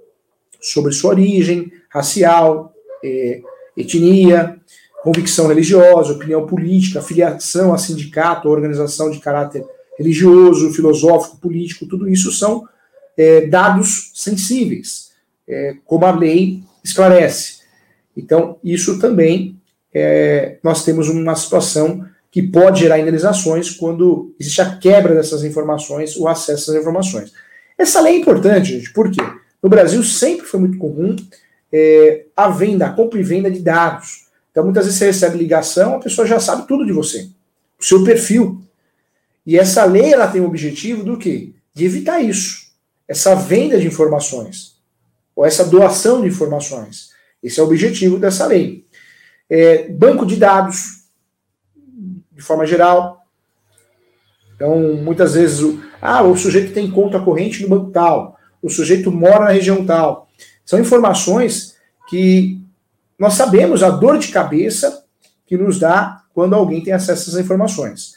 sobre 0.60 0.92
sua 0.92 1.10
origem 1.10 1.72
racial, 1.88 2.74
é, 3.04 3.40
etnia, 3.76 4.58
convicção 5.06 5.46
religiosa, 5.46 6.14
opinião 6.14 6.48
política, 6.48 7.00
filiação 7.00 7.72
a 7.72 7.78
sindicato, 7.78 8.48
organização 8.48 9.08
de 9.08 9.20
caráter 9.20 9.64
religioso, 9.96 10.72
filosófico, 10.72 11.36
político, 11.36 11.86
tudo 11.86 12.08
isso 12.08 12.32
são 12.32 12.68
é, 13.16 13.46
dados 13.46 14.10
sensíveis, 14.16 15.12
é, 15.46 15.76
como 15.84 16.04
a 16.04 16.10
lei 16.10 16.60
esclarece. 16.82 17.60
Então, 18.16 18.58
isso 18.64 18.98
também 18.98 19.56
é, 19.94 20.58
nós 20.60 20.84
temos 20.84 21.08
uma 21.08 21.36
situação 21.36 22.04
que 22.28 22.42
pode 22.42 22.80
gerar 22.80 22.98
indenizações 22.98 23.70
quando 23.70 24.34
existe 24.40 24.60
a 24.60 24.76
quebra 24.76 25.14
dessas 25.14 25.44
informações, 25.44 26.16
o 26.16 26.26
acesso 26.26 26.72
às 26.72 26.80
informações. 26.80 27.32
Essa 27.78 28.00
lei 28.00 28.14
é 28.14 28.18
importante, 28.18 28.72
gente, 28.72 28.92
por 28.92 29.08
quê? 29.08 29.22
No 29.62 29.68
Brasil 29.68 30.02
sempre 30.02 30.46
foi 30.46 30.58
muito 30.58 30.78
comum 30.78 31.14
é, 31.72 32.24
a 32.36 32.48
venda, 32.48 32.86
a 32.86 32.92
compra 32.92 33.20
e 33.20 33.22
venda 33.22 33.48
de 33.48 33.60
dados. 33.60 34.25
Então, 34.56 34.64
muitas 34.64 34.86
vezes 34.86 34.98
você 34.98 35.04
recebe 35.08 35.36
ligação, 35.36 35.96
a 35.96 36.00
pessoa 36.00 36.26
já 36.26 36.40
sabe 36.40 36.66
tudo 36.66 36.86
de 36.86 36.90
você, 36.90 37.28
o 37.78 37.84
seu 37.84 38.02
perfil. 38.02 38.62
E 39.44 39.58
essa 39.58 39.84
lei 39.84 40.14
ela 40.14 40.28
tem 40.28 40.40
o 40.40 40.46
objetivo 40.46 41.04
do 41.04 41.18
quê? 41.18 41.52
De 41.74 41.84
evitar 41.84 42.22
isso, 42.22 42.72
essa 43.06 43.34
venda 43.34 43.78
de 43.78 43.86
informações, 43.86 44.78
ou 45.34 45.44
essa 45.44 45.62
doação 45.62 46.22
de 46.22 46.28
informações. 46.28 47.10
Esse 47.42 47.60
é 47.60 47.62
o 47.62 47.66
objetivo 47.66 48.18
dessa 48.18 48.46
lei. 48.46 48.86
É, 49.50 49.90
banco 49.90 50.24
de 50.24 50.36
dados, 50.36 51.04
de 52.32 52.40
forma 52.40 52.64
geral. 52.64 53.26
Então, 54.54 54.94
muitas 54.94 55.34
vezes, 55.34 55.60
o, 55.60 55.82
ah, 56.00 56.22
o 56.22 56.34
sujeito 56.34 56.72
tem 56.72 56.90
conta 56.90 57.20
corrente 57.20 57.60
no 57.60 57.68
banco 57.68 57.90
tal, 57.90 58.38
o 58.62 58.70
sujeito 58.70 59.12
mora 59.12 59.44
na 59.44 59.50
região 59.50 59.84
tal. 59.84 60.30
São 60.64 60.80
informações 60.80 61.76
que 62.08 62.64
nós 63.18 63.34
sabemos 63.34 63.82
a 63.82 63.90
dor 63.90 64.18
de 64.18 64.28
cabeça 64.28 65.04
que 65.46 65.56
nos 65.56 65.78
dá 65.78 66.22
quando 66.34 66.54
alguém 66.54 66.82
tem 66.82 66.92
acesso 66.92 67.30
a 67.30 67.32
essas 67.32 67.40
informações. 67.40 68.14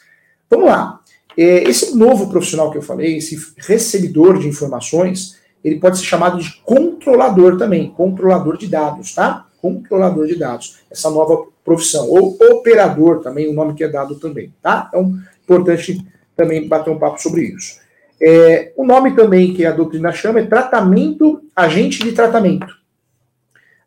Vamos 0.49 0.67
lá. 0.67 0.99
É, 1.37 1.63
esse 1.63 1.95
novo 1.95 2.29
profissional 2.29 2.71
que 2.71 2.77
eu 2.77 2.81
falei, 2.81 3.17
esse 3.17 3.37
recebedor 3.57 4.39
de 4.39 4.47
informações, 4.47 5.37
ele 5.63 5.79
pode 5.79 5.99
ser 5.99 6.05
chamado 6.05 6.39
de 6.39 6.61
controlador 6.63 7.57
também, 7.57 7.91
controlador 7.91 8.57
de 8.57 8.67
dados, 8.67 9.13
tá? 9.13 9.45
Controlador 9.61 10.27
de 10.27 10.35
dados, 10.35 10.79
essa 10.89 11.09
nova 11.09 11.45
profissão, 11.63 12.09
ou 12.09 12.37
operador 12.51 13.21
também, 13.21 13.47
o 13.47 13.53
nome 13.53 13.73
que 13.73 13.83
é 13.83 13.87
dado 13.87 14.15
também, 14.15 14.53
tá? 14.61 14.87
Então, 14.89 15.17
importante 15.43 16.05
também 16.35 16.67
bater 16.67 16.89
um 16.89 16.99
papo 16.99 17.21
sobre 17.21 17.43
isso. 17.43 17.79
É, 18.21 18.73
o 18.75 18.85
nome 18.85 19.15
também 19.15 19.53
que 19.53 19.65
a 19.65 19.71
doutrina 19.71 20.11
chama 20.11 20.39
é 20.39 20.45
tratamento, 20.45 21.41
agente 21.55 22.03
de 22.03 22.11
tratamento. 22.11 22.67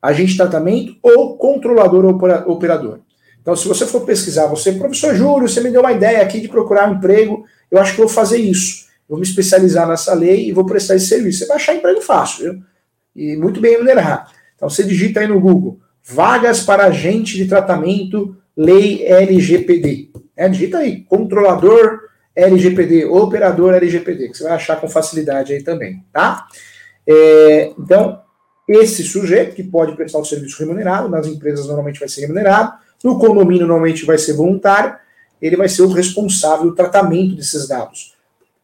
Agente 0.02 0.32
de 0.32 0.36
tratamento 0.36 0.96
ou 1.00 1.36
controlador 1.38 2.04
operador. 2.46 2.98
Então, 3.40 3.56
se 3.56 3.66
você 3.66 3.86
for 3.86 4.02
pesquisar, 4.02 4.46
você, 4.46 4.72
professor 4.72 5.14
Júlio, 5.14 5.48
você 5.48 5.60
me 5.60 5.70
deu 5.70 5.80
uma 5.80 5.92
ideia 5.92 6.22
aqui 6.22 6.40
de 6.40 6.48
procurar 6.48 6.88
um 6.90 6.94
emprego, 6.94 7.44
eu 7.70 7.80
acho 7.80 7.92
que 7.92 8.00
vou 8.00 8.08
fazer 8.08 8.38
isso. 8.38 8.86
Vou 9.08 9.18
me 9.18 9.24
especializar 9.24 9.86
nessa 9.86 10.14
lei 10.14 10.48
e 10.48 10.52
vou 10.52 10.64
prestar 10.64 10.96
esse 10.96 11.06
serviço. 11.06 11.40
Você 11.40 11.46
vai 11.46 11.56
achar 11.56 11.74
emprego 11.74 12.00
fácil, 12.00 12.44
viu? 12.44 12.62
E 13.14 13.36
muito 13.36 13.60
bem 13.60 13.72
remunerado. 13.72 14.30
Então, 14.56 14.70
você 14.70 14.84
digita 14.84 15.20
aí 15.20 15.26
no 15.26 15.40
Google, 15.40 15.80
vagas 16.04 16.60
para 16.60 16.86
agente 16.86 17.36
de 17.36 17.46
tratamento, 17.46 18.36
lei 18.56 19.04
LGPD. 19.04 20.10
É, 20.36 20.48
digita 20.48 20.78
aí, 20.78 21.02
controlador 21.02 22.00
LGPD, 22.34 23.04
operador 23.06 23.74
LGPD, 23.74 24.28
que 24.28 24.38
você 24.38 24.44
vai 24.44 24.52
achar 24.52 24.80
com 24.80 24.88
facilidade 24.88 25.52
aí 25.52 25.62
também, 25.62 26.02
tá? 26.12 26.46
É, 27.06 27.72
então, 27.78 28.21
esse 28.74 29.02
sujeito 29.02 29.54
que 29.54 29.62
pode 29.62 29.94
prestar 29.96 30.18
o 30.18 30.24
serviço 30.24 30.58
remunerado, 30.58 31.08
nas 31.08 31.26
empresas 31.26 31.66
normalmente 31.66 32.00
vai 32.00 32.08
ser 32.08 32.22
remunerado, 32.22 32.74
no 33.02 33.18
condomínio 33.18 33.66
normalmente 33.66 34.04
vai 34.04 34.18
ser 34.18 34.34
voluntário, 34.34 34.94
ele 35.40 35.56
vai 35.56 35.68
ser 35.68 35.82
o 35.82 35.88
responsável 35.88 36.66
do 36.66 36.74
tratamento 36.74 37.34
desses 37.34 37.66
dados. 37.66 38.14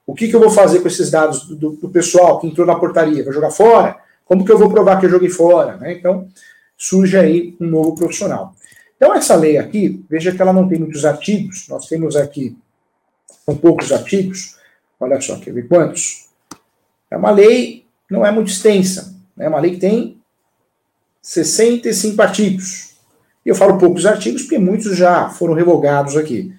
O 0.07 0.15
que, 0.15 0.29
que 0.29 0.37
eu 0.37 0.41
vou 0.41 0.51
fazer 0.51 0.81
com 0.81 0.89
esses 0.89 1.11
dados 1.11 1.45
do, 1.47 1.71
do, 1.73 1.89
pessoal 1.89 2.39
que 2.39 2.47
entrou 2.47 2.67
na 2.67 2.77
portaria? 2.77 3.25
Vai 3.25 3.33
jogar 3.33 3.51
fora? 3.51 3.97
Como 4.25 4.45
que 4.45 4.53
eu 4.53 4.59
vou 4.59 4.71
provar 4.71 4.99
que 4.99 5.07
eu 5.07 5.11
joguei 5.11 5.29
fora? 5.29 5.77
Né? 5.77 5.93
Então, 5.93 6.29
surge 6.77 7.17
aí 7.19 7.57
um 7.61 7.67
novo 7.67 7.95
profissional. 7.95 8.55
Então, 8.97 9.15
essa 9.15 9.35
lei 9.35 9.59
aqui, 9.59 10.05
veja 10.09 10.33
que 10.33 10.41
ela 10.41 10.53
não 10.53 10.69
tem 10.69 10.79
muitos 10.79 11.05
artigos, 11.05 11.67
nós 11.69 11.87
temos 11.87 12.17
aqui 12.17 12.57
são 13.49 13.57
poucos 13.57 13.91
artigos, 13.93 14.57
olha 15.01 15.19
só, 15.23 15.39
quer 15.39 15.55
ver 15.55 15.67
quantos? 15.67 16.29
É 17.11 17.17
uma 17.17 17.31
lei, 17.31 17.87
não 18.11 18.25
é 18.25 18.31
muito 18.31 18.51
extensa? 18.51 19.18
É 19.39 19.49
uma 19.49 19.61
lei 19.61 19.73
que 19.73 19.81
tem 19.81 20.19
65 21.23 22.21
artigos. 22.23 22.95
E 23.45 23.49
eu 23.49 23.55
falo 23.55 23.79
poucos 23.79 24.07
artigos 24.07 24.43
porque 24.43 24.59
muitos 24.59 24.97
já 24.97 25.29
foram 25.31 25.55
revogados 25.55 26.17
aqui. 26.17 26.53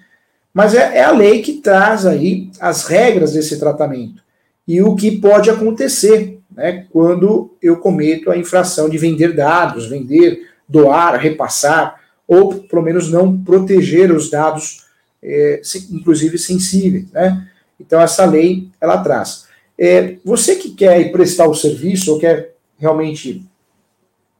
Mas 0.52 0.74
é, 0.74 0.98
é 0.98 1.04
a 1.04 1.12
lei 1.12 1.42
que 1.42 1.54
traz 1.54 2.04
aí 2.06 2.50
as 2.60 2.84
regras 2.84 3.32
desse 3.32 3.58
tratamento 3.58 4.22
e 4.66 4.82
o 4.82 4.94
que 4.94 5.18
pode 5.20 5.48
acontecer 5.50 6.38
né, 6.54 6.86
quando 6.90 7.54
eu 7.62 7.76
cometo 7.76 8.30
a 8.30 8.36
infração 8.36 8.88
de 8.88 8.98
vender 8.98 9.34
dados, 9.34 9.86
vender, 9.86 10.48
doar, 10.68 11.16
repassar, 11.18 12.00
ou 12.26 12.54
pelo 12.54 12.82
menos 12.82 13.10
não 13.10 13.36
proteger 13.42 14.12
os 14.12 14.30
dados 14.30 14.84
é, 15.22 15.60
inclusive 15.90 16.38
sensíveis, 16.38 17.10
né? 17.12 17.48
Então 17.78 18.00
essa 18.00 18.24
lei 18.24 18.68
ela 18.80 18.98
traz. 18.98 19.46
É, 19.78 20.16
você 20.24 20.56
que 20.56 20.70
quer 20.70 21.10
prestar 21.10 21.46
o 21.46 21.54
serviço 21.54 22.12
ou 22.12 22.18
quer 22.18 22.54
realmente 22.80 23.44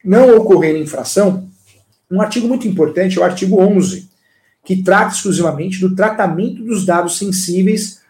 não 0.02 0.36
ocorrer 0.36 0.74
infração, 0.76 1.48
um 2.10 2.20
artigo 2.20 2.48
muito 2.48 2.66
importante 2.66 3.18
é 3.18 3.20
o 3.20 3.24
artigo 3.24 3.60
11, 3.60 4.08
que 4.64 4.82
trata 4.82 5.14
exclusivamente 5.14 5.78
do 5.80 5.94
tratamento 5.94 6.64
dos 6.64 6.84
dados 6.84 7.18
sensíveis 7.18 8.00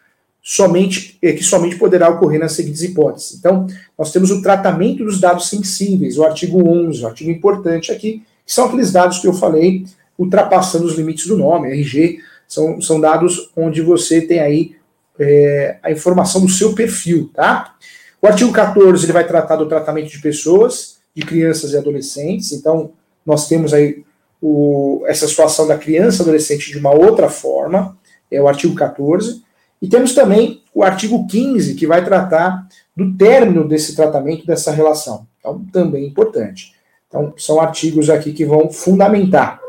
somente 0.43 1.19
é, 1.21 1.33
que 1.33 1.45
somente 1.45 1.77
poderá 1.77 2.09
ocorrer 2.09 2.41
nas 2.41 2.53
seguintes 2.53 2.83
hipóteses. 2.83 3.35
Então, 3.39 3.67
nós 3.99 4.11
temos 4.11 4.31
o 4.31 4.41
tratamento 4.41 5.05
dos 5.05 5.21
dados 5.21 5.49
sensíveis, 5.49 6.17
o 6.17 6.25
artigo 6.25 6.67
11, 6.67 7.03
o 7.03 7.07
artigo 7.07 7.31
importante 7.31 7.93
aqui, 7.93 8.23
que 8.47 8.53
são 8.53 8.67
aqueles 8.67 8.91
dados 8.91 9.19
que 9.19 9.27
eu 9.27 9.35
falei 9.35 9.85
ultrapassando 10.19 10.85
os 10.85 10.97
limites 10.97 11.27
do 11.27 11.37
nome, 11.37 11.71
RG, 11.71 12.21
são, 12.49 12.81
são 12.81 13.01
dados 13.01 13.51
onde 13.57 13.81
você 13.81 14.21
tem 14.21 14.41
aí 14.41 14.77
é, 15.19 15.79
a 15.83 15.91
informação 15.91 16.41
do 16.41 16.49
seu 16.49 16.75
perfil, 16.75 17.31
tá? 17.35 17.75
O 18.23 18.27
artigo 18.27 18.53
14 18.53 19.05
ele 19.05 19.13
vai 19.13 19.27
tratar 19.27 19.57
do 19.57 19.69
tratamento 19.69 20.11
de 20.11 20.21
pessoas, 20.21 20.99
de 21.15 21.25
crianças 21.25 21.73
e 21.73 21.77
adolescentes. 21.77 22.53
Então, 22.53 22.93
nós 23.25 23.49
temos 23.49 23.73
aí 23.73 24.05
o, 24.41 25.03
essa 25.07 25.27
situação 25.27 25.67
da 25.67 25.79
criança 25.79 26.19
e 26.19 26.23
adolescente 26.23 26.71
de 26.71 26.79
uma 26.79 26.93
outra 26.93 27.29
forma, 27.29 27.99
é 28.31 28.41
o 28.41 28.49
artigo 28.49 28.75
14. 28.75 29.43
E 29.83 29.89
temos 29.89 30.15
também 30.15 30.63
o 30.75 30.83
artigo 30.83 31.27
15, 31.27 31.75
que 31.75 31.87
vai 31.87 32.05
tratar 32.05 32.69
do 32.97 33.17
término 33.17 33.67
desse 33.67 33.97
tratamento, 33.97 34.47
dessa 34.47 34.71
relação. 34.71 35.27
Então, 35.39 35.65
também 35.73 36.07
importante. 36.07 36.75
Então, 37.09 37.33
são 37.37 37.61
artigos 37.61 38.11
aqui 38.11 38.33
que 38.33 38.45
vão 38.45 38.71
fundamentar 38.71 39.61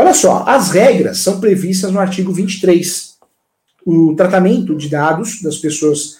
Olha 0.00 0.14
só, 0.14 0.44
as 0.46 0.70
regras 0.70 1.18
são 1.18 1.40
previstas 1.40 1.92
no 1.92 2.00
artigo 2.00 2.32
23. 2.32 3.18
O 3.84 4.14
tratamento 4.14 4.74
de 4.74 4.88
dados 4.88 5.42
das 5.42 5.58
pessoas, 5.58 6.16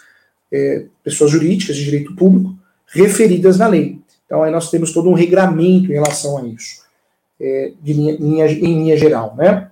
é, 0.53 0.85
pessoas 1.03 1.31
jurídicas 1.31 1.77
de 1.77 1.85
direito 1.85 2.15
público 2.15 2.55
referidas 2.87 3.59
na 3.59 3.67
lei. 3.67 3.99
Então, 4.27 4.43
aí 4.43 4.53
nós 4.53 4.71
temos 4.71 4.93
todo 4.93 5.09
um 5.09 5.15
regramento 5.15 5.91
em 5.91 5.95
relação 5.95 6.39
a 6.39 6.47
isso, 6.47 6.83
é, 7.41 7.73
linha, 7.85 8.17
linha, 8.17 8.47
em 8.47 8.83
linha 8.83 8.97
geral. 8.97 9.35
Né? 9.37 9.69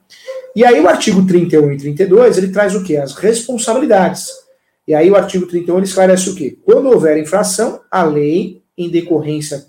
E 0.54 0.64
aí, 0.64 0.80
o 0.80 0.88
artigo 0.88 1.24
31 1.26 1.72
e 1.72 1.76
32, 1.76 2.38
ele 2.38 2.48
traz 2.48 2.74
o 2.74 2.82
quê? 2.82 2.96
As 2.96 3.14
responsabilidades. 3.14 4.28
E 4.86 4.94
aí, 4.94 5.10
o 5.10 5.16
artigo 5.16 5.46
31 5.46 5.76
ele 5.76 5.86
esclarece 5.86 6.30
o 6.30 6.34
quê? 6.34 6.58
Quando 6.64 6.88
houver 6.88 7.18
infração, 7.18 7.80
a 7.90 8.02
lei, 8.02 8.62
em 8.76 8.88
decorrência 8.88 9.66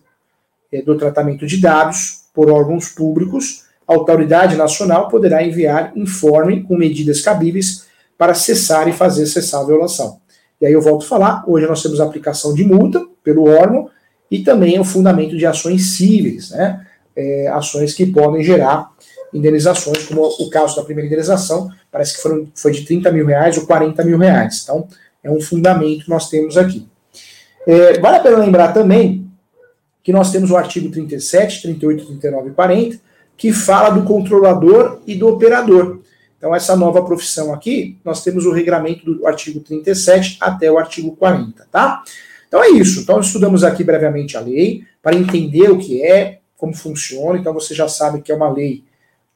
é, 0.72 0.82
do 0.82 0.98
tratamento 0.98 1.46
de 1.46 1.58
dados 1.58 2.24
por 2.34 2.50
órgãos 2.50 2.90
públicos, 2.90 3.66
a 3.88 3.94
autoridade 3.94 4.56
nacional 4.56 5.08
poderá 5.08 5.44
enviar 5.44 5.92
informe 5.96 6.64
com 6.64 6.78
medidas 6.78 7.22
cabíveis 7.22 7.86
para 8.18 8.34
cessar 8.34 8.88
e 8.88 8.94
fazer 8.94 9.26
cessar 9.26 9.62
a 9.62 9.66
violação. 9.66 10.20
E 10.62 10.66
aí 10.66 10.74
eu 10.74 10.82
volto 10.82 11.06
a 11.06 11.08
falar, 11.08 11.44
hoje 11.48 11.66
nós 11.68 11.82
temos 11.82 12.02
a 12.02 12.06
aplicação 12.06 12.54
de 12.54 12.64
multa 12.64 13.06
pelo 13.24 13.48
órgão 13.48 13.90
e 14.30 14.40
também 14.40 14.80
o 14.80 14.84
fundamento 14.84 15.38
de 15.38 15.46
ações 15.46 15.92
cíveis, 15.92 16.52
né? 16.52 16.86
É, 17.16 17.48
ações 17.50 17.94
que 17.94 18.06
podem 18.06 18.44
gerar 18.44 18.92
indenizações, 19.34 20.06
como 20.06 20.26
o 20.26 20.50
caso 20.50 20.76
da 20.76 20.84
primeira 20.84 21.08
indenização, 21.08 21.70
parece 21.92 22.16
que 22.16 22.22
foram, 22.22 22.48
foi 22.56 22.72
de 22.72 22.86
30 22.86 23.12
mil 23.12 23.26
reais 23.26 23.58
ou 23.58 23.66
40 23.66 24.04
mil 24.04 24.18
reais. 24.18 24.62
Então, 24.64 24.88
é 25.24 25.30
um 25.30 25.42
fundamento 25.42 26.06
que 26.06 26.10
nós 26.10 26.30
temos 26.30 26.58
aqui. 26.58 26.88
É, 27.68 28.00
vale 28.00 28.18
a 28.18 28.20
pena 28.22 28.38
lembrar 28.38 28.74
também 28.74 29.30
que 30.04 30.14
nós 30.14 30.32
temos 30.32 30.50
o 30.50 30.58
artigo 30.58 30.90
37, 30.90 31.62
38, 31.62 32.06
39 32.06 32.50
e 32.50 32.54
40, 32.54 33.00
que 33.38 33.54
fala 33.54 33.90
do 33.90 34.04
controlador 34.04 35.00
e 35.06 35.16
do 35.16 35.28
operador. 35.28 36.00
Então, 36.40 36.56
essa 36.56 36.74
nova 36.74 37.04
profissão 37.04 37.54
aqui, 37.54 37.98
nós 38.04 38.24
temos 38.24 38.46
o 38.46 38.54
regramento 38.54 39.06
do 39.06 39.28
artigo 39.28 39.60
37 39.60 40.38
até 40.40 40.72
o 40.72 40.80
artigo 40.80 41.14
40, 41.18 41.68
tá? 41.70 42.02
Então 42.48 42.64
é 42.64 42.70
isso. 42.70 43.02
Então, 43.02 43.20
estudamos 43.20 43.62
aqui 43.62 43.84
brevemente 43.84 44.38
a 44.38 44.40
lei, 44.40 44.86
para 45.04 45.18
entender 45.18 45.70
o 45.70 45.78
que 45.78 46.02
é, 46.02 46.40
como 46.58 46.74
funciona. 46.74 47.38
Então, 47.38 47.54
você 47.54 47.76
já 47.76 47.90
sabe 47.90 48.22
que 48.22 48.32
é 48.32 48.36
uma 48.36 48.50
lei 48.50 48.86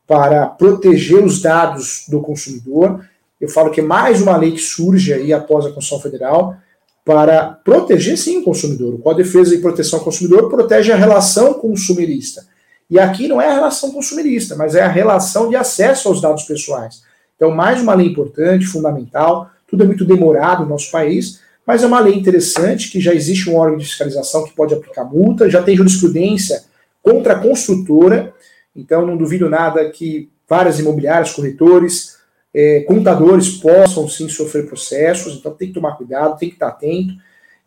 para 0.08 0.46
proteger 0.46 1.22
os 1.22 1.42
dados 1.42 2.06
do 2.08 2.22
consumidor. 2.22 3.06
Eu 3.40 3.50
falo 3.50 3.70
que 3.70 3.82
é 3.82 3.84
mais 3.84 4.22
uma 4.22 4.38
lei 4.38 4.54
que 4.54 4.62
surge 4.62 5.14
aí 5.14 5.34
após 5.34 5.66
a 5.66 5.72
Constituição 5.72 6.00
Federal 6.00 6.56
para 7.04 7.48
proteger, 7.66 8.18
sim, 8.18 8.38
o 8.38 8.44
consumidor. 8.46 8.94
O 8.94 9.00
Código 9.00 9.24
de 9.24 9.34
Defesa 9.34 9.54
e 9.54 9.62
Proteção 9.62 10.00
ao 10.00 10.06
Consumidor 10.06 10.50
protege 10.50 10.94
a 10.94 10.96
relação 10.96 11.54
consumerista. 11.56 12.46
E 12.94 13.00
aqui 13.00 13.28
não 13.28 13.42
é 13.42 13.48
a 13.48 13.56
relação 13.56 13.92
consumerista, 13.92 14.56
mas 14.56 14.76
é 14.76 14.84
a 14.84 14.88
relação 14.88 15.50
de 15.50 15.56
acesso 15.56 16.08
aos 16.08 16.22
dados 16.22 16.44
pessoais. 16.44 17.02
Então, 17.36 17.50
mais 17.50 17.82
uma 17.82 17.96
lei 17.96 18.06
importante, 18.06 18.68
fundamental, 18.68 19.50
tudo 19.68 19.82
é 19.82 19.88
muito 19.88 20.06
demorado 20.06 20.62
no 20.62 20.70
nosso 20.70 20.92
país, 20.92 21.42
mas 21.66 21.82
é 21.82 21.88
uma 21.88 22.00
lei 22.00 22.14
interessante, 22.14 22.92
que 22.92 23.02
já 23.02 23.12
existe 23.12 23.50
um 23.50 23.56
órgão 23.56 23.80
de 23.80 23.86
fiscalização 23.86 24.44
que 24.44 24.54
pode 24.54 24.76
aplicar 24.76 25.06
multa, 25.06 25.50
já 25.50 25.64
tem 25.64 25.76
jurisprudência 25.76 26.66
contra 27.02 27.34
a 27.34 27.40
construtora, 27.40 28.32
então 28.76 29.08
não 29.08 29.18
duvido 29.18 29.50
nada 29.50 29.90
que 29.90 30.30
várias 30.48 30.78
imobiliárias, 30.78 31.32
corretores, 31.32 32.18
é, 32.54 32.82
contadores 32.82 33.58
possam 33.58 34.08
sim 34.08 34.30
sofrer 34.30 34.68
processos, 34.68 35.34
então 35.34 35.52
tem 35.52 35.70
que 35.70 35.74
tomar 35.74 35.98
cuidado, 35.98 36.38
tem 36.38 36.50
que 36.50 36.58
estar 36.58 36.68
atento. 36.68 37.16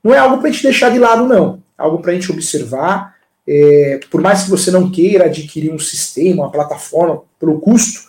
Não 0.05 0.15
é 0.15 0.19
algo 0.19 0.39
para 0.39 0.51
a 0.51 0.53
gente 0.53 0.63
deixar 0.63 0.89
de 0.91 1.01
lado, 1.01 1.27
não. 1.27 1.61
É 1.77 1.83
algo 1.83 1.99
para 1.99 2.13
a 2.13 2.15
gente 2.15 2.31
observar. 2.31 3.16
É, 3.49 4.01
por 4.11 4.21
mais 4.21 4.45
que 4.45 4.51
você 4.51 4.71
não 4.71 4.91
queira 4.91 5.27
adquirir 5.27 5.73
um 5.73 5.79
sistema, 5.79 6.45
uma 6.45 6.51
plataforma, 6.51 7.23
pelo 7.39 7.61
custo, 7.61 8.01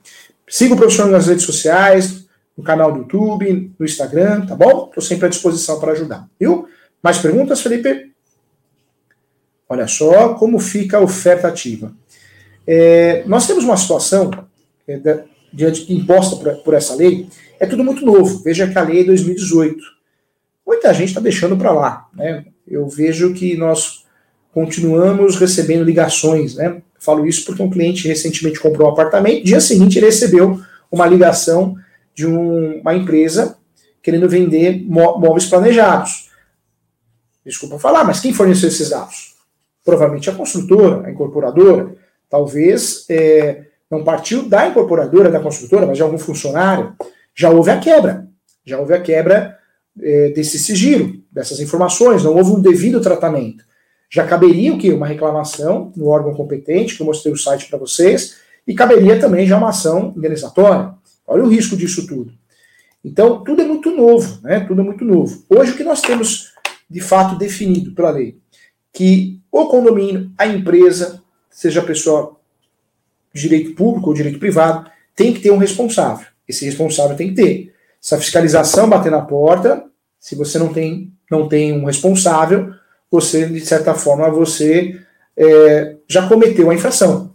Siga 0.47 0.75
o 0.75 0.77
professor 0.77 1.07
nas 1.07 1.27
redes 1.27 1.43
sociais, 1.43 2.25
no 2.55 2.63
canal 2.63 2.91
do 2.91 2.99
YouTube, 2.99 3.73
no 3.77 3.85
Instagram, 3.85 4.45
tá 4.45 4.55
bom? 4.55 4.87
Estou 4.87 5.01
sempre 5.01 5.25
à 5.25 5.29
disposição 5.29 5.79
para 5.79 5.93
ajudar, 5.93 6.27
viu? 6.39 6.67
Mais 7.01 7.17
perguntas, 7.17 7.61
Felipe? 7.61 8.11
Olha 9.67 9.87
só 9.87 10.35
como 10.35 10.59
fica 10.59 10.97
a 10.97 11.01
oferta 11.01 11.47
ativa. 11.47 11.91
É, 12.67 13.23
nós 13.25 13.47
temos 13.47 13.63
uma 13.63 13.75
situação 13.75 14.29
é, 14.87 15.23
diante 15.53 15.93
imposta 15.93 16.35
por, 16.35 16.55
por, 16.63 16.73
essa 16.73 16.95
lei, 16.95 17.27
é 17.59 17.65
tudo 17.65 17.83
muito 17.83 18.05
novo. 18.05 18.41
Veja 18.43 18.67
que 18.67 18.77
a 18.77 18.81
lei 18.81 19.01
é 19.01 19.03
2018. 19.03 19.77
Muita 20.65 20.93
gente 20.93 21.09
está 21.09 21.21
deixando 21.21 21.55
para 21.55 21.71
lá. 21.71 22.07
Né? 22.13 22.45
Eu 22.67 22.87
vejo 22.87 23.33
que 23.33 23.55
nós 23.55 24.05
continuamos 24.51 25.35
recebendo 25.35 25.83
ligações, 25.83 26.55
né? 26.55 26.81
Falo 26.99 27.27
isso 27.27 27.45
porque 27.45 27.61
um 27.61 27.69
cliente 27.69 28.07
recentemente 28.07 28.59
comprou 28.59 28.87
um 28.87 28.91
apartamento, 28.91 29.43
dia 29.43 29.59
seguinte 29.59 29.99
ele 29.99 30.05
recebeu 30.05 30.61
uma 30.89 31.05
ligação 31.05 31.75
de 32.15 32.25
um, 32.25 32.79
uma 32.79 32.95
empresa 32.95 33.57
querendo 34.01 34.29
vender 34.29 34.85
móveis 34.85 35.45
planejados. 35.47 36.29
Desculpa 37.45 37.79
falar, 37.79 38.03
mas 38.03 38.19
quem 38.19 38.33
forneceu 38.33 38.69
esses 38.69 38.89
dados? 38.89 39.33
Provavelmente 39.83 40.29
a 40.29 40.33
construtora, 40.33 41.07
a 41.07 41.11
incorporadora. 41.11 41.93
Talvez 42.29 43.05
é, 43.09 43.65
não 43.93 44.03
partiu 44.03 44.47
da 44.49 44.67
incorporadora, 44.67 45.29
da 45.29 45.39
construtora, 45.39 45.86
mas 45.86 45.97
de 45.97 46.03
algum 46.03 46.17
funcionário. 46.17 46.93
Já 47.36 47.49
houve 47.49 47.71
a 47.71 47.79
quebra. 47.79 48.27
Já 48.65 48.79
houve 48.79 48.93
a 48.93 49.01
quebra 49.01 49.58
é, 50.01 50.29
desse 50.29 50.60
sigilo, 50.60 51.13
dessas 51.32 51.60
informações. 51.60 52.23
Não 52.23 52.36
houve 52.36 52.51
um 52.51 52.62
devido 52.62 52.99
tratamento. 52.99 53.63
Já 54.10 54.25
caberia 54.25 54.73
o 54.73 54.77
quê? 54.77 54.91
Uma 54.91 55.08
reclamação 55.08 55.91
no 55.95 56.08
órgão 56.08 56.34
competente, 56.34 56.95
que 56.95 57.01
eu 57.01 57.06
mostrei 57.06 57.34
o 57.34 57.38
site 57.38 57.67
para 57.67 57.79
vocês, 57.79 58.38
e 58.67 58.73
caberia 58.73 59.19
também 59.19 59.47
já 59.47 59.58
uma 59.58 59.69
ação 59.69 60.13
indenizatória. 60.15 60.93
Olha 61.25 61.43
o 61.43 61.49
risco 61.49 61.75
disso 61.75 62.06
tudo. 62.06 62.32
Então, 63.03 63.43
tudo 63.43 63.62
é 63.62 63.65
muito 63.65 63.91
novo, 63.91 64.39
né? 64.43 64.62
Tudo 64.62 64.82
é 64.82 64.84
muito 64.84 65.03
novo. 65.03 65.43
Hoje, 65.49 65.71
o 65.71 65.75
que 65.75 65.84
nós 65.84 66.01
temos 66.01 66.53
de 66.89 67.01
fato 67.01 67.38
definido 67.38 67.93
pela 67.93 68.12
lei? 68.12 68.38
Que 68.93 69.41
o 69.51 69.65
condomínio, 69.65 70.32
a 70.38 70.47
empresa, 70.47 71.21
seja 71.49 71.82
a 71.82 71.86
pessoa 71.86 72.38
direito 73.33 73.73
público 73.73 74.09
ou 74.09 74.13
direito 74.13 74.39
privado, 74.39 74.89
tem 75.15 75.33
que 75.33 75.39
ter 75.39 75.51
um 75.51 75.57
responsável. 75.57 76.27
Esse 76.47 76.65
responsável 76.65 77.15
tem 77.15 77.29
que 77.29 77.41
ter. 77.41 77.73
Se 77.99 78.13
a 78.13 78.19
fiscalização 78.19 78.89
bater 78.89 79.11
na 79.11 79.21
porta, 79.21 79.85
se 80.19 80.35
você 80.35 80.59
não 80.59 80.73
tem, 80.73 81.11
não 81.29 81.47
tem 81.47 81.73
um 81.73 81.85
responsável, 81.85 82.73
você, 83.09 83.45
de 83.45 83.61
certa 83.61 83.93
forma, 83.93 84.29
você 84.29 84.99
é, 85.37 85.95
já 86.07 86.27
cometeu 86.27 86.69
a 86.69 86.75
infração, 86.75 87.33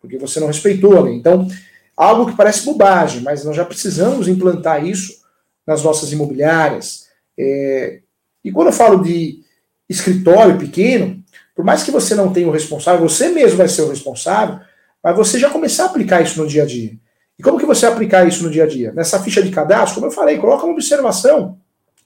porque 0.00 0.18
você 0.18 0.40
não 0.40 0.48
respeitou 0.48 0.96
a 0.96 1.00
lei. 1.00 1.14
Então, 1.14 1.48
algo 1.96 2.26
que 2.26 2.36
parece 2.36 2.64
bobagem, 2.64 3.22
mas 3.22 3.44
nós 3.44 3.56
já 3.56 3.64
precisamos 3.64 4.28
implantar 4.28 4.84
isso 4.84 5.22
nas 5.66 5.82
nossas 5.82 6.12
imobiliárias. 6.12 7.06
É, 7.38 8.00
e 8.44 8.50
quando 8.50 8.68
eu 8.68 8.72
falo 8.72 9.02
de 9.02 9.40
escritório 9.88 10.58
pequeno, 10.58 11.22
por 11.54 11.64
mais 11.64 11.82
que 11.82 11.90
você 11.90 12.14
não 12.14 12.32
tenha 12.32 12.48
o 12.48 12.52
responsável, 12.52 13.08
você 13.08 13.28
mesmo 13.28 13.58
vai 13.58 13.68
ser 13.68 13.82
o 13.82 13.90
responsável, 13.90 14.58
mas 15.02 15.16
você 15.16 15.38
já 15.38 15.50
começar 15.50 15.84
a 15.84 15.86
aplicar 15.86 16.22
isso 16.22 16.40
no 16.40 16.46
dia 16.46 16.62
a 16.62 16.66
dia. 16.66 16.92
E 17.38 17.42
como 17.42 17.58
que 17.58 17.66
você 17.66 17.86
aplicar 17.86 18.26
isso 18.26 18.42
no 18.44 18.50
dia 18.50 18.64
a 18.64 18.66
dia? 18.66 18.92
Nessa 18.92 19.20
ficha 19.22 19.42
de 19.42 19.50
cadastro, 19.50 19.96
como 19.96 20.06
eu 20.06 20.14
falei, 20.14 20.38
coloca 20.38 20.64
uma 20.64 20.72
observação. 20.72 21.58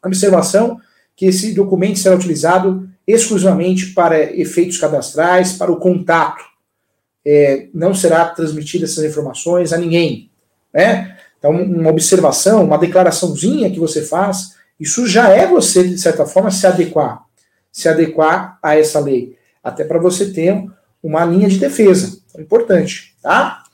Observação 0.05 0.81
que 1.15 1.27
esse 1.27 1.53
documento 1.53 1.99
será 1.99 2.15
utilizado 2.15 2.89
exclusivamente 3.07 3.93
para 3.93 4.23
efeitos 4.39 4.79
cadastrais, 4.79 5.53
para 5.53 5.71
o 5.73 5.77
contato 5.77 6.45
é, 7.27 7.67
não 7.75 7.93
será 7.93 8.25
transmitida 8.27 8.85
essas 8.85 9.03
informações 9.03 9.73
a 9.73 9.77
ninguém. 9.77 10.31
Né? 10.73 11.17
Então, 11.39 11.51
uma 11.51 11.91
observação, 11.91 12.65
uma 12.65 12.79
declaraçãozinha 12.79 13.71
que 13.71 13.81
você 13.81 14.03
faz, 14.03 14.55
isso 14.79 15.09
já 15.09 15.29
é 15.31 15.45
você, 15.45 15.83
de 15.83 15.99
certa 15.99 16.25
forma, 16.25 16.53
se 16.53 16.65
adequar. 16.67 17.25
Se 17.73 17.89
adequar 17.89 18.59
a 18.63 18.79
essa 18.79 19.01
lei. 19.01 19.37
Até 19.63 19.83
para 19.83 19.99
você 19.99 20.33
ter 20.33 20.65
uma 21.03 21.25
linha 21.25 21.49
de 21.49 21.59
defesa. 21.59 22.19
É 22.37 22.41
importante, 22.41 23.15
tá? 23.23 23.65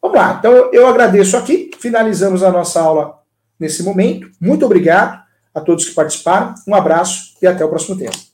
Vamos 0.00 0.16
lá. 0.16 0.36
Então, 0.38 0.52
eu 0.72 0.86
agradeço 0.86 1.36
aqui. 1.36 1.70
Finalizamos 1.78 2.42
a 2.42 2.50
nossa 2.50 2.80
aula 2.80 3.18
nesse 3.58 3.82
momento. 3.82 4.30
Muito 4.40 4.64
obrigado. 4.64 5.24
a 5.54 5.60
todos 5.60 5.84
que 5.84 5.94
participaram. 5.94 6.52
Um 6.66 6.74
abraço 6.74 7.36
e 7.40 7.46
até 7.46 7.64
o 7.64 7.68
próximo 7.68 7.96
tema. 7.96 8.33